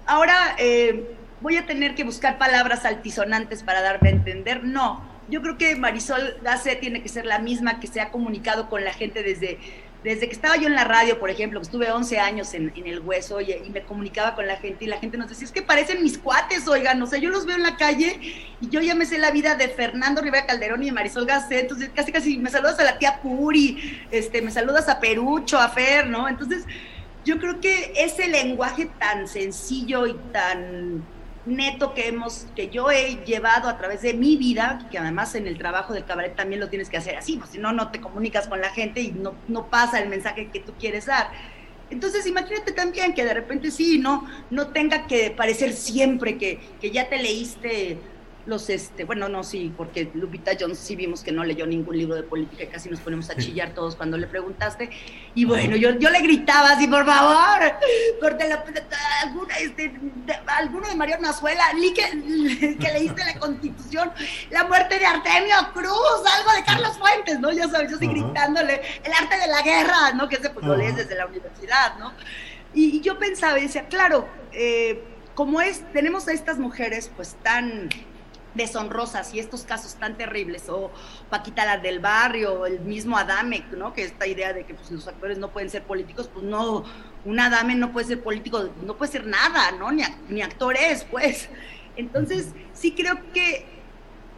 ahora... 0.06 0.56
Eh, 0.60 1.16
voy 1.42 1.58
a 1.58 1.66
tener 1.66 1.96
que 1.96 2.04
buscar 2.04 2.38
palabras 2.38 2.86
altisonantes 2.86 3.62
para 3.62 3.82
darme 3.82 4.10
a 4.10 4.12
entender. 4.14 4.64
No, 4.64 5.02
yo 5.30 5.42
creo 5.42 5.58
que 5.58 5.76
Marisol 5.76 6.38
Gase 6.44 6.76
tiene 6.76 7.02
que 7.02 7.10
ser 7.10 7.26
la 7.26 7.40
misma 7.40 7.80
que 7.80 7.88
se 7.88 8.02
ha 8.02 8.12
comunicado 8.12 8.70
con 8.70 8.84
la 8.84 8.94
gente 8.94 9.24
desde 9.24 9.60
desde 10.06 10.28
que 10.28 10.36
estaba 10.36 10.56
yo 10.56 10.68
en 10.68 10.76
la 10.76 10.84
radio, 10.84 11.20
por 11.20 11.32
ejemplo, 11.32 11.60
que 11.60 11.64
estuve 11.64 11.92
11 11.92 12.20
años 12.20 12.54
en, 12.54 12.72
el 12.76 13.00
hueso 13.00 13.42
y, 13.42 13.56
me 13.74 13.82
comunicaba 13.82 14.36
con 14.36 14.46
la 14.46 14.56
gente 14.58 14.86
y 14.86 14.88
la 14.88 15.00
gente 15.00 15.18
nos 15.18 15.30
decía, 15.30 15.46
es 15.46 15.52
que 15.52 15.64
parecen 15.64 16.04
mis 16.04 16.20
cuates, 16.20 16.68
oigan, 16.68 17.02
o 17.02 17.08
sea, 17.08 17.18
yo 17.18 17.32
los 17.32 17.48
veo 17.48 17.56
en 17.56 17.64
la 17.64 17.76
calle 17.76 18.20
y 18.62 18.70
yo 18.70 18.82
ya 18.82 18.94
me 18.94 19.08
sé 19.08 19.18
la 19.18 19.32
vida 19.32 19.56
de 19.56 19.68
Fernando 19.68 20.22
Rivera 20.22 20.46
Calderón 20.46 20.84
y 20.84 20.86
de 20.86 20.92
Marisol 20.92 21.26
Gasset, 21.26 21.62
entonces 21.62 21.90
casi 21.96 22.12
casi 22.12 22.38
me 22.38 22.52
saludas 22.52 22.80
a 22.80 22.84
la 22.84 23.00
tía 23.00 23.20
Puri, 23.20 24.00
este, 24.12 24.44
me 24.44 24.52
saludas 24.52 24.88
a 24.90 25.00
Perucho, 25.00 25.58
a 25.58 25.70
Fer, 25.70 26.06
¿no? 26.06 26.30
Entonces, 26.30 26.66
yo 27.26 27.40
creo 27.40 27.60
que 27.60 27.94
ese 27.96 28.28
lenguaje 28.28 28.92
tan 29.00 29.28
sencillo 29.28 30.06
y 30.06 30.14
tan 30.32 31.04
neto 31.46 31.94
que 31.94 32.08
hemos, 32.08 32.48
que 32.56 32.70
yo 32.70 32.92
he 32.92 33.24
llevado 33.26 33.70
a 33.70 33.78
través 33.78 34.02
de 34.02 34.14
mi 34.14 34.38
vida, 34.38 34.88
que 34.92 34.98
además 34.98 35.36
en 35.36 35.48
el 35.48 35.58
trabajo 35.58 35.94
del 35.94 36.06
cabaret 36.06 36.36
también 36.36 36.60
lo 36.60 36.70
tienes 36.70 36.90
que 36.90 36.98
hacer 36.98 37.16
así, 37.16 37.38
pues 37.38 37.52
si 37.52 37.58
no, 37.58 37.72
no 37.72 37.92
te 37.92 38.02
comunicas 38.02 38.48
con 38.48 38.62
la 38.62 38.70
gente 38.70 39.02
y 39.02 39.12
no, 39.12 39.36
no 39.48 39.68
pasa 39.68 40.00
el 40.00 40.10
mensaje 40.10 40.50
que 40.52 40.60
tú 40.60 40.74
quieres 40.80 41.06
dar. 41.06 41.32
Entonces 41.92 42.26
imagínate 42.26 42.72
también 42.72 43.14
que 43.14 43.24
de 43.24 43.34
repente 43.34 43.70
sí, 43.70 44.00
no, 44.00 44.28
no 44.50 44.68
tenga 44.68 45.06
que 45.06 45.30
parecer 45.32 45.74
siempre 45.74 46.38
que, 46.38 46.60
que 46.82 46.90
ya 46.90 47.10
te 47.10 47.18
leíste 47.18 48.00
los, 48.46 48.70
este, 48.70 49.06
bueno, 49.06 49.28
no, 49.28 49.44
sí, 49.44 49.74
porque 49.76 50.12
Lupita 50.14 50.52
Jones 50.60 50.78
sí 50.78 50.96
vimos 50.96 51.24
que 51.24 51.32
no 51.32 51.44
leyó 51.44 51.66
ningún 51.66 51.98
libro 51.98 52.16
de 52.16 52.24
política 52.24 52.64
y 52.64 52.68
casi 52.68 52.90
nos 52.90 53.00
ponemos 53.00 53.30
a 53.32 53.36
chillar 53.36 53.74
todos 53.74 53.96
cuando 53.96 54.18
le 54.18 54.28
preguntaste. 54.28 54.92
Y 55.34 55.46
bueno, 55.46 55.76
yo, 55.76 55.98
yo 55.98 56.12
le 56.12 56.20
gritaba 56.22 56.72
así, 56.72 56.88
por 56.88 57.06
favor, 57.06 57.74
de 58.22 58.96
alguna, 59.24 59.58
este, 59.58 59.90
de, 60.26 60.34
alguno 60.48 60.88
de 60.88 60.96
Mario 60.96 61.18
Nazuela, 61.20 61.64
que, 61.96 62.78
que 62.80 62.94
leíste 62.94 63.26
la 63.26 63.40
Constitución, 63.40 64.12
la 64.52 64.64
muerte 64.66 65.00
de 65.00 65.06
Artemio 65.06 65.56
Cruz, 65.74 66.22
algo 66.38 66.52
de 66.56 66.64
Carlos 66.64 66.98
Fuentes, 67.00 67.40
¿no? 67.40 67.52
Ya 67.52 67.68
sabes, 67.68 67.90
yo 67.90 67.98
así 67.98 68.08
gritándole, 68.08 68.82
el 69.04 69.14
arte 69.14 69.38
de 69.38 69.48
la 69.48 69.62
guerra, 69.64 70.14
¿no? 70.14 70.30
Que 70.30 70.36
ese 70.36 70.52
pues 70.52 70.66
lo 70.66 70.76
lees 70.76 70.96
desde 70.96 71.16
la 71.16 71.26
universidad, 71.26 71.98
¿no? 71.98 72.14
Y, 72.76 73.02
yo 73.02 73.18
pensaba 73.18 73.58
y 73.58 73.64
decía, 73.64 73.88
claro, 73.88 74.28
eh, 74.52 75.02
como 75.34 75.62
es, 75.62 75.84
tenemos 75.94 76.28
a 76.28 76.34
estas 76.34 76.60
mujeres 76.60 77.12
pues 77.16 77.36
tan 77.42 77.90
deshonrosas 78.56 79.34
y 79.34 79.40
estos 79.40 79.64
casos 79.64 79.96
tan 79.96 80.18
terribles, 80.18 80.70
o 80.70 80.92
Paquita 81.30 81.66
la 81.66 81.78
del 81.78 82.00
barrio, 82.00 82.66
el 82.66 82.80
mismo 82.80 83.18
Adame, 83.18 83.66
¿no? 83.76 83.94
Que 83.94 84.04
esta 84.04 84.26
idea 84.26 84.54
de 84.54 84.66
que 84.66 84.74
pues, 84.74 84.90
los 84.92 85.08
actores 85.08 85.38
no 85.38 85.50
pueden 85.50 85.70
ser 85.70 85.84
políticos, 85.84 86.30
pues 86.34 86.46
no, 86.46 86.84
un 87.26 87.40
Adame 87.40 87.76
no 87.76 87.92
puede 87.92 88.08
ser 88.08 88.24
político, 88.24 88.70
no 88.84 88.96
puede 88.96 89.12
ser 89.12 89.28
nada, 89.28 89.72
¿no? 89.74 89.92
Ni, 89.92 90.04
ni 90.30 90.42
actor 90.42 90.76
es, 90.78 91.04
pues. 91.04 91.50
Entonces, 91.98 92.54
sí 92.74 92.92
creo 92.92 93.20
que, 93.34 93.66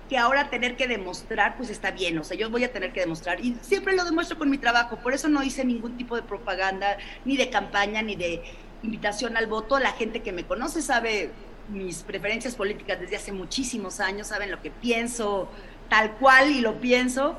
que 0.09 0.17
ahora 0.17 0.50
tener 0.50 0.75
que 0.75 0.88
demostrar, 0.88 1.57
pues 1.57 1.69
está 1.69 1.91
bien, 1.91 2.17
o 2.17 2.24
sea, 2.24 2.38
yo 2.38 2.50
voy 2.50 2.63
a 2.63 2.71
tener 2.71 2.93
que 2.93 3.01
demostrar, 3.01 3.39
y 3.43 3.55
siempre 3.62 3.95
lo 3.95 4.03
demuestro 4.05 4.38
con 4.38 4.50
mi 4.50 4.57
trabajo, 4.57 4.97
por 4.97 5.13
eso 5.13 5.27
no 5.27 5.43
hice 5.43 5.65
ningún 5.65 5.97
tipo 5.97 6.15
de 6.15 6.24
propaganda, 6.24 6.97
ni 7.25 7.38
de 7.38 7.50
campaña, 7.50 8.01
ni 8.01 8.15
de 8.15 8.43
invitación 8.83 9.38
al 9.38 9.47
voto, 9.47 9.79
la 9.79 9.91
gente 9.91 10.21
que 10.21 10.31
me 10.31 10.45
conoce 10.45 10.81
sabe 10.81 11.31
mis 11.69 12.03
preferencias 12.03 12.55
políticas 12.55 13.00
desde 13.00 13.15
hace 13.15 13.31
muchísimos 13.31 14.00
años, 14.00 14.27
saben 14.27 14.51
lo 14.51 14.62
que 14.62 14.71
pienso 14.71 15.50
tal 15.89 16.13
cual 16.17 16.51
y 16.51 16.62
lo 16.62 16.79
pienso. 16.79 17.38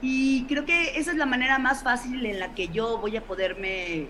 Y 0.00 0.44
creo 0.46 0.64
que 0.64 0.98
esa 0.98 1.10
es 1.10 1.16
la 1.16 1.26
manera 1.26 1.58
más 1.58 1.82
fácil 1.82 2.24
en 2.24 2.38
la 2.38 2.54
que 2.54 2.68
yo 2.68 2.98
voy 2.98 3.16
a 3.16 3.22
poderme 3.22 4.08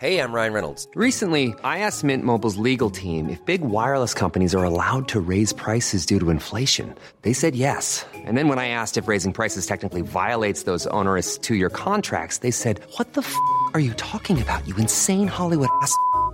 Hey, 0.00 0.20
I'm 0.20 0.32
Ryan 0.32 0.52
Reynolds. 0.52 0.86
Recently, 0.94 1.56
I 1.64 1.80
asked 1.80 2.04
Mint 2.04 2.22
Mobile's 2.22 2.56
legal 2.56 2.88
team 2.88 3.28
if 3.28 3.44
big 3.44 3.62
wireless 3.62 4.14
companies 4.14 4.54
are 4.54 4.62
allowed 4.62 5.08
to 5.08 5.18
raise 5.18 5.52
prices 5.52 6.06
due 6.06 6.20
to 6.20 6.30
inflation. 6.30 6.94
They 7.22 7.32
said 7.32 7.56
yes. 7.56 8.06
And 8.14 8.36
then 8.36 8.46
when 8.46 8.60
I 8.60 8.68
asked 8.68 8.96
if 8.96 9.08
raising 9.08 9.32
prices 9.32 9.66
technically 9.66 10.02
violates 10.02 10.62
those 10.62 10.86
onerous 10.92 11.36
2-year 11.36 11.70
contracts, 11.70 12.38
they 12.38 12.52
said, 12.52 12.78
"What 12.96 13.14
the 13.14 13.22
f*** 13.22 13.34
are 13.74 13.80
you 13.80 13.92
talking 13.94 14.40
about? 14.40 14.64
You 14.68 14.76
insane 14.76 15.26
Hollywood 15.26 15.70
ass." 15.82 15.92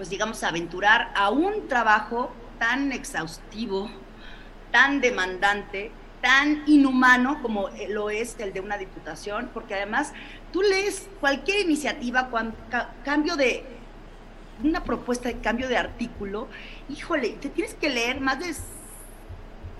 Pues 0.00 0.08
digamos, 0.08 0.42
aventurar 0.44 1.12
a 1.14 1.28
un 1.28 1.68
trabajo 1.68 2.32
tan 2.58 2.90
exhaustivo, 2.90 3.90
tan 4.72 5.02
demandante, 5.02 5.92
tan 6.22 6.62
inhumano 6.66 7.42
como 7.42 7.68
lo 7.90 8.08
es 8.08 8.34
el 8.38 8.54
de 8.54 8.60
una 8.60 8.78
diputación, 8.78 9.50
porque 9.52 9.74
además 9.74 10.14
tú 10.54 10.62
lees 10.62 11.06
cualquier 11.20 11.60
iniciativa, 11.66 12.30
cambio 13.04 13.36
de 13.36 13.62
una 14.64 14.82
propuesta 14.84 15.28
de 15.28 15.38
cambio 15.40 15.68
de 15.68 15.76
artículo, 15.76 16.48
híjole, 16.88 17.36
te 17.38 17.50
tienes 17.50 17.74
que 17.74 17.90
leer 17.90 18.22
más 18.22 18.38
de 18.38 18.54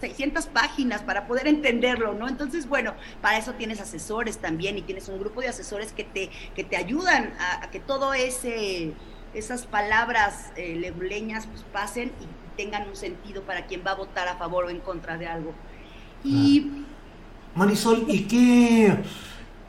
600 0.02 0.48
páginas 0.48 1.00
para 1.00 1.26
poder 1.26 1.48
entenderlo, 1.48 2.12
¿no? 2.12 2.28
Entonces, 2.28 2.68
bueno, 2.68 2.92
para 3.22 3.38
eso 3.38 3.54
tienes 3.54 3.80
asesores 3.80 4.36
también 4.36 4.76
y 4.76 4.82
tienes 4.82 5.08
un 5.08 5.18
grupo 5.18 5.40
de 5.40 5.48
asesores 5.48 5.94
que 5.94 6.04
te, 6.04 6.28
que 6.54 6.62
te 6.62 6.76
ayudan 6.76 7.32
a 7.38 7.70
que 7.70 7.80
todo 7.80 8.12
ese 8.12 8.92
esas 9.34 9.66
palabras 9.66 10.52
eh, 10.56 10.76
leguleñas 10.76 11.46
pues, 11.46 11.64
pasen 11.72 12.12
y 12.20 12.56
tengan 12.56 12.88
un 12.88 12.96
sentido 12.96 13.42
para 13.42 13.66
quien 13.66 13.82
va 13.86 13.92
a 13.92 13.94
votar 13.94 14.28
a 14.28 14.36
favor 14.36 14.64
o 14.64 14.70
en 14.70 14.80
contra 14.80 15.16
de 15.16 15.26
algo. 15.26 15.54
Y 16.24 16.84
Marisol, 17.54 18.04
¿y 18.08 18.22
qué 18.24 18.98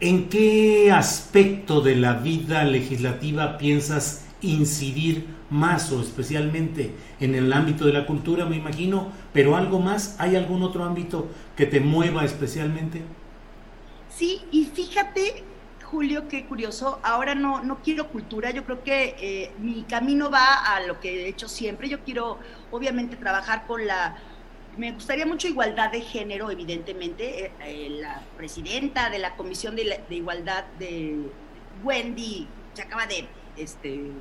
en 0.02 0.30
qué 0.30 0.92
aspecto 0.92 1.82
de 1.82 1.96
la 1.96 2.14
vida 2.14 2.64
legislativa 2.64 3.58
piensas 3.60 4.26
incidir 4.42 5.28
más 5.52 5.92
o 5.92 6.02
especialmente 6.02 6.96
en 7.20 7.36
el 7.36 7.54
ámbito 7.54 7.86
de 7.86 7.94
la 7.94 8.08
cultura, 8.08 8.46
me 8.46 8.56
imagino, 8.56 9.10
pero 9.32 9.56
algo 9.56 9.80
más, 9.80 10.16
¿hay 10.18 10.36
algún 10.36 10.64
otro 10.64 10.84
ámbito 10.84 11.28
que 11.56 11.68
te 11.68 11.80
mueva 11.82 12.26
especialmente? 12.26 13.04
Sí, 14.10 14.42
y 14.52 14.66
fíjate 14.66 15.44
Julio, 15.92 16.30
qué 16.30 16.46
curioso. 16.46 17.02
Ahora 17.04 17.36
no, 17.36 17.62
no 17.66 17.82
quiero 17.82 18.08
cultura, 18.08 18.52
yo 18.52 18.64
creo 18.64 18.82
que 18.82 19.14
eh, 19.20 19.52
mi 19.60 19.84
camino 19.84 20.32
va 20.32 20.74
a 20.74 20.80
lo 20.80 21.02
que 21.02 21.26
he 21.26 21.28
hecho 21.28 21.50
siempre. 21.50 21.90
Yo 21.90 22.00
quiero, 22.00 22.40
obviamente, 22.72 23.18
trabajar 23.18 23.68
con 23.68 23.86
la... 23.86 24.16
Me 24.78 24.94
gustaría 24.94 25.26
mucho 25.26 25.50
igualdad 25.50 25.92
de 25.92 26.00
género, 26.00 26.50
evidentemente. 26.50 27.46
Eh, 27.46 27.52
eh, 27.66 27.90
la 28.00 28.24
presidenta 28.38 29.10
de 29.10 29.20
la 29.20 29.36
Comisión 29.36 29.76
de, 29.76 30.02
Igualdad 30.10 30.64
de 30.80 31.26
Wendy 31.84 32.48
se 32.74 32.84
acaba 32.84 33.06
de, 33.06 33.28
este, 33.58 34.12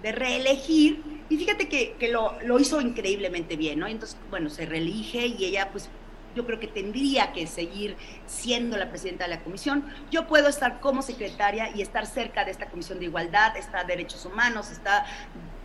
de 0.00 0.12
reelegir 0.12 1.02
y 1.28 1.38
fíjate 1.38 1.68
que, 1.68 1.96
que 1.98 2.06
lo, 2.06 2.40
lo, 2.44 2.60
hizo 2.60 2.80
increíblemente 2.80 3.56
bien, 3.56 3.80
¿no? 3.80 3.88
Entonces, 3.88 4.16
bueno, 4.30 4.48
se 4.48 4.64
reelige 4.64 5.26
y 5.26 5.44
ella 5.44 5.70
pues 5.72 5.90
yo 6.38 6.46
creo 6.46 6.60
que 6.60 6.68
tendría 6.68 7.32
que 7.32 7.48
seguir 7.48 7.96
siendo 8.26 8.76
la 8.76 8.90
presidenta 8.90 9.24
de 9.24 9.30
la 9.30 9.40
comisión. 9.40 9.84
Yo 10.08 10.28
puedo 10.28 10.48
estar 10.48 10.78
como 10.78 11.02
secretaria 11.02 11.70
y 11.74 11.82
estar 11.82 12.06
cerca 12.06 12.44
de 12.44 12.52
esta 12.52 12.70
comisión 12.70 13.00
de 13.00 13.06
igualdad, 13.06 13.56
está 13.56 13.82
derechos 13.82 14.24
humanos, 14.24 14.70
está 14.70 15.04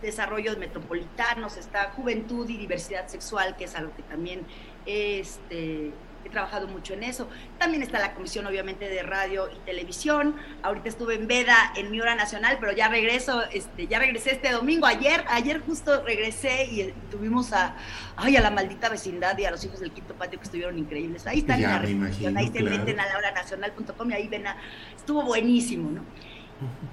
desarrollos 0.02 0.58
metropolitanos, 0.58 1.56
está 1.56 1.92
juventud 1.92 2.50
y 2.50 2.56
diversidad 2.56 3.06
sexual, 3.06 3.56
que 3.56 3.64
es 3.64 3.74
algo 3.76 3.94
que 3.94 4.02
también 4.02 4.40
este, 4.84 5.92
he 6.24 6.30
trabajado 6.30 6.66
mucho 6.66 6.94
en 6.94 7.02
eso. 7.02 7.28
También 7.58 7.82
está 7.82 7.98
la 7.98 8.14
comisión, 8.14 8.46
obviamente, 8.46 8.88
de 8.88 9.02
radio 9.02 9.48
y 9.54 9.58
televisión. 9.66 10.36
Ahorita 10.62 10.88
estuve 10.88 11.14
en 11.14 11.26
Veda 11.26 11.72
en 11.76 11.90
mi 11.90 12.00
hora 12.00 12.14
nacional, 12.14 12.58
pero 12.60 12.72
ya 12.72 12.88
regreso, 12.88 13.42
este, 13.52 13.86
ya 13.86 13.98
regresé 13.98 14.32
este 14.32 14.50
domingo. 14.52 14.86
Ayer, 14.86 15.24
ayer 15.28 15.60
justo 15.60 16.02
regresé 16.02 16.64
y 16.64 16.94
tuvimos 17.10 17.52
a, 17.52 17.76
ay, 18.16 18.36
a 18.36 18.40
la 18.40 18.50
maldita 18.50 18.88
vecindad 18.88 19.36
y 19.38 19.44
a 19.44 19.50
los 19.50 19.64
hijos 19.64 19.80
del 19.80 19.92
quinto 19.92 20.14
patio 20.14 20.38
que 20.38 20.44
estuvieron 20.44 20.78
increíbles. 20.78 21.26
Ahí 21.26 21.40
están 21.40 21.62
en 21.62 21.70
la 21.70 21.78
recepción, 21.78 22.36
ahí 22.36 22.48
se 22.48 22.62
meten 22.62 23.00
a 23.00 23.06
la 23.06 23.18
hora 23.18 23.32
nacional.com 23.32 24.10
y 24.10 24.14
ahí 24.14 24.28
ven 24.28 24.46
a, 24.46 24.56
estuvo 24.96 25.22
buenísimo, 25.22 25.90
¿no? 25.90 26.04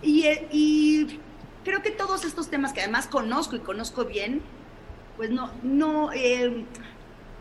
Y, 0.01 0.23
eh, 0.23 0.47
y 0.51 1.19
creo 1.63 1.81
que 1.81 1.91
todos 1.91 2.25
estos 2.25 2.49
temas 2.49 2.73
que 2.73 2.81
además 2.81 3.07
conozco 3.07 3.55
y 3.55 3.59
conozco 3.59 4.05
bien, 4.05 4.41
pues 5.17 5.29
no, 5.29 5.51
no, 5.61 6.11
eh, 6.13 6.65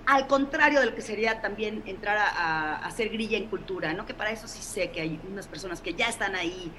al 0.07 0.27
contrario 0.27 0.81
de 0.81 0.87
lo 0.87 0.95
que 0.95 1.03
sería 1.03 1.41
también 1.41 1.83
entrar 1.87 2.19
a, 2.19 2.77
hacer 2.77 3.11
grilla 3.11 3.39
en 3.39 3.47
cultura, 3.47 3.93
¿no? 3.93 4.07
Que 4.07 4.15
para 4.15 4.31
eso 4.31 4.49
sí 4.49 4.63
sé 4.63 4.91
que 4.91 5.01
hay 5.01 5.21
unas 5.31 5.47
personas 5.47 5.81
que 5.81 5.95
ya 5.95 6.09
están 6.09 6.35
ahí 6.35 6.73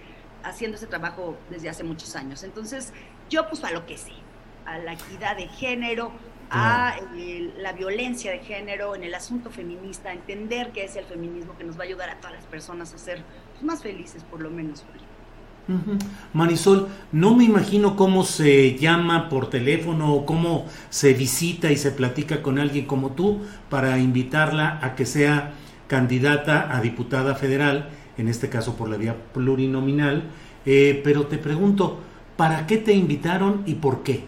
haciendo 0.44 0.78
ese 0.78 0.88
trabajo 0.88 1.38
desde 1.50 1.70
hace 1.70 1.84
muchos 1.84 2.16
años. 2.16 2.44
Entonces, 2.44 2.94
yo 3.30 3.48
pues 3.48 3.64
a 3.64 3.72
lo 3.72 3.86
que 3.86 3.98
sé, 3.98 4.14
a 4.66 4.78
la 4.80 4.94
equidad 4.94 5.38
de 5.38 5.48
género, 5.48 6.12
a 6.50 6.98
la 7.58 7.72
violencia 7.72 8.32
de 8.32 8.40
género, 8.40 8.94
en 8.96 9.04
el 9.04 9.14
asunto 9.14 9.50
feminista, 9.50 10.12
entender 10.12 10.72
qué 10.72 10.84
es 10.84 10.98
el 10.98 11.06
feminismo 11.06 11.58
que 11.58 11.64
nos 11.64 11.78
va 11.78 11.84
a 11.84 11.86
ayudar 11.86 12.10
a 12.10 12.16
todas 12.18 12.36
las 12.36 12.46
personas 12.46 12.94
a 12.94 12.98
ser 12.98 13.24
pues, 13.54 13.64
más 13.64 13.82
felices, 13.82 14.24
por 14.26 14.42
lo 14.42 14.50
menos. 14.50 14.84
Marisol, 16.34 16.90
no 17.12 17.36
me 17.36 17.44
imagino 17.44 17.96
cómo 17.96 18.24
se 18.24 18.78
llama 18.78 19.30
por 19.30 19.50
teléfono 19.50 20.14
o 20.14 20.26
cómo 20.26 20.66
se 20.90 21.14
visita 21.14 21.72
y 21.72 21.78
se 21.78 21.92
platica 21.92 22.42
con 22.42 22.60
alguien 22.60 22.86
como 22.86 23.12
tú 23.12 23.42
para 23.70 23.98
invitarla 24.00 24.80
a 24.82 24.96
que 24.96 25.06
sea 25.06 25.54
candidata 25.88 26.76
a 26.76 26.82
diputada 26.82 27.36
federal, 27.36 27.90
en 28.18 28.28
este 28.28 28.50
caso 28.50 28.76
por 28.76 28.90
la 28.90 28.98
vía 28.98 29.16
plurinominal, 29.34 30.24
eh, 30.66 31.02
pero 31.04 31.28
te 31.28 31.38
pregunto, 31.38 32.00
¿para 32.38 32.66
qué 32.68 32.78
te 32.78 32.94
invitaron 32.94 33.64
y 33.66 33.76
por 33.76 34.04
qué? 34.04 34.24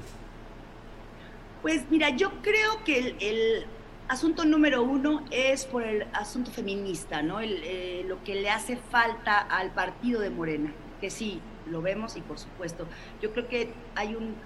Pues 1.61 1.83
mira, 1.89 2.09
yo 2.09 2.31
creo 2.41 2.83
que 2.83 3.15
el, 3.19 3.65
asunto 4.09 4.43
número 4.43 4.83
uno 4.83 5.23
es 5.31 5.65
por 5.65 5.81
el 5.81 6.03
asunto 6.13 6.51
feminista, 6.51 7.21
¿no? 7.21 7.39
Eh, 7.41 8.05
lo 8.07 8.21
que 8.23 8.35
le 8.35 8.49
hace 8.49 8.75
falta 8.75 9.39
al 9.39 9.71
partido 9.71 10.19
de 10.19 10.29
Morena, 10.29 10.73
que 11.03 11.09
sí, 11.09 11.41
lo 11.69 11.81
vemos 11.81 12.15
y 12.15 12.21
por 12.21 12.39
supuesto, 12.39 12.87
yo 13.21 13.33
creo 13.33 13.49
que 13.49 13.73
hay 13.93 14.15
un, 14.15 14.37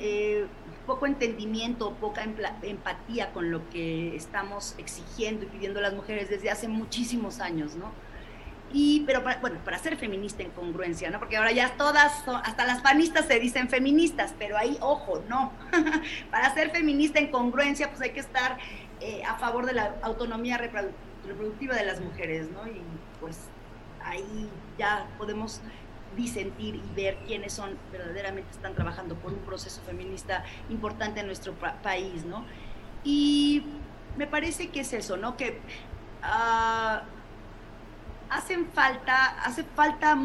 eh, 0.00 0.44
poco 0.84 1.06
entendimiento, 1.06 1.92
poca 1.94 2.24
empatía 2.24 3.32
con 3.32 3.52
lo 3.52 3.70
que 3.70 4.16
estamos 4.16 4.74
exigiendo 4.78 5.44
y 5.44 5.46
pidiendo 5.46 5.80
las 5.80 5.94
mujeres 5.94 6.28
desde 6.28 6.50
hace 6.50 6.66
muchísimos 6.66 7.38
años, 7.38 7.76
¿no? 7.76 7.92
Y, 8.72 9.04
pero 9.06 9.22
bueno, 9.40 9.60
para 9.64 9.78
ser 9.78 9.96
feminista 9.96 10.42
en 10.42 10.50
congruencia, 10.50 11.08
¿no? 11.08 11.20
Porque 11.20 11.36
ahora 11.36 11.52
ya 11.52 11.76
todas, 11.76 12.24
hasta 12.42 12.66
las 12.66 12.82
panistas 12.82 13.26
se 13.26 13.38
dicen 13.38 13.68
feministas, 13.68 14.34
pero 14.36 14.58
ahí, 14.58 14.76
ojo, 14.80 15.22
no. 15.28 15.52
para 16.32 16.52
ser 16.52 16.70
feminista 16.70 17.20
en 17.20 17.30
congruencia, 17.30 17.90
pues 17.90 18.00
hay 18.00 18.10
que 18.10 18.20
estar 18.20 18.58
eh, 19.00 19.22
a 19.24 19.36
favor 19.36 19.66
de 19.66 19.74
la 19.74 19.94
autonomía 20.02 20.58
reproductiva 20.58 21.76
de 21.76 21.84
las 21.84 22.00
mujeres, 22.00 22.50
¿no? 22.50 22.66
Y 22.66 22.82
pues 23.20 23.38
ahí 24.06 24.48
ya 24.78 25.06
podemos 25.18 25.60
disentir 26.16 26.76
y 26.76 26.94
ver 26.94 27.16
quiénes 27.26 27.52
son 27.52 27.76
verdaderamente 27.92 28.50
están 28.50 28.74
trabajando 28.74 29.16
por 29.16 29.32
un 29.32 29.40
proceso 29.40 29.80
feminista 29.82 30.44
importante 30.70 31.20
en 31.20 31.26
nuestro 31.26 31.54
país, 31.82 32.24
¿no? 32.24 32.44
Y 33.04 33.64
me 34.16 34.26
parece 34.26 34.68
que 34.68 34.80
es 34.80 34.92
eso, 34.92 35.16
¿no? 35.16 35.36
Que 35.36 35.60
uh, 36.22 37.00
hacen 38.30 38.66
falta, 38.72 39.40
hace 39.42 39.64
falta, 39.64 40.16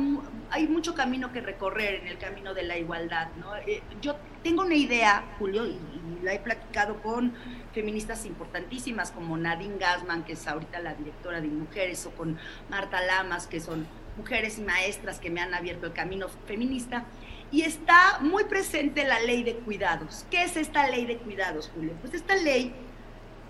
hay 0.49 0.67
mucho 0.67 0.95
camino 0.95 1.31
que 1.31 1.41
recorrer 1.41 1.95
en 1.95 2.07
el 2.07 2.17
camino 2.17 2.53
de 2.53 2.63
la 2.63 2.77
igualdad, 2.77 3.27
¿no? 3.39 3.55
Eh, 3.57 3.83
yo 4.01 4.15
tengo 4.43 4.63
una 4.63 4.75
idea, 4.75 5.23
Julio, 5.37 5.65
y, 5.67 5.79
la 6.23 6.33
he 6.35 6.39
platicado 6.39 7.01
con 7.01 7.33
feministas 7.73 8.25
importantísimas 8.25 9.11
como 9.11 9.37
Nadine 9.37 9.77
Gassman, 9.77 10.23
que 10.23 10.33
es 10.33 10.47
ahorita 10.47 10.79
la 10.79 10.93
directora 10.93 11.41
de 11.41 11.47
Mujeres, 11.47 12.05
o 12.05 12.11
con 12.11 12.37
Marta 12.69 13.01
Lamas, 13.01 13.47
que 13.47 13.59
son 13.59 13.87
mujeres 14.17 14.57
y 14.59 14.61
maestras 14.61 15.19
que 15.19 15.29
me 15.29 15.41
han 15.41 15.53
abierto 15.53 15.87
el 15.87 15.93
camino 15.93 16.27
feminista. 16.45 17.05
Y 17.51 17.63
está 17.63 18.19
muy 18.21 18.45
presente 18.45 19.03
la 19.03 19.19
ley 19.19 19.43
de 19.43 19.55
cuidados. 19.55 20.25
¿Qué 20.29 20.43
es 20.43 20.55
esta 20.55 20.87
ley 20.89 21.05
de 21.05 21.17
cuidados, 21.17 21.69
Julio? 21.73 21.93
Pues 22.01 22.13
esta 22.13 22.35
ley 22.35 22.73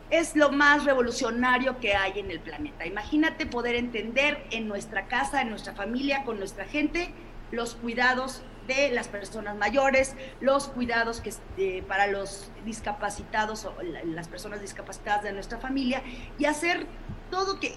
es 0.10 0.36
lo 0.36 0.52
más 0.52 0.86
revolucionario 0.86 1.80
que 1.80 1.96
hay 1.96 2.20
en 2.20 2.32
el 2.32 2.40
planeta. 2.40 2.86
Imagínate 2.86 3.46
poder 3.46 3.76
entender 3.76 4.46
en 4.52 4.68
nuestra 4.68 5.08
casa, 5.08 5.42
en 5.42 5.50
nuestra 5.50 5.74
familia, 5.74 6.24
con 6.26 6.38
nuestra 6.38 6.66
gente, 6.66 7.14
los 7.52 7.76
cuidados 7.76 8.42
las 8.92 9.08
personas 9.08 9.56
mayores, 9.58 10.16
los 10.40 10.68
cuidados 10.68 11.22
que, 11.22 11.34
eh, 11.58 11.84
para 11.88 12.08
los 12.08 12.50
discapacitados 12.66 13.66
o 13.66 13.74
las 14.06 14.28
personas 14.28 14.62
discapacitadas 14.62 15.24
de 15.24 15.34
nuestra 15.34 15.58
familia 15.58 16.02
y 16.38 16.46
hacer 16.46 16.86
todo 17.30 17.60
que, 17.60 17.76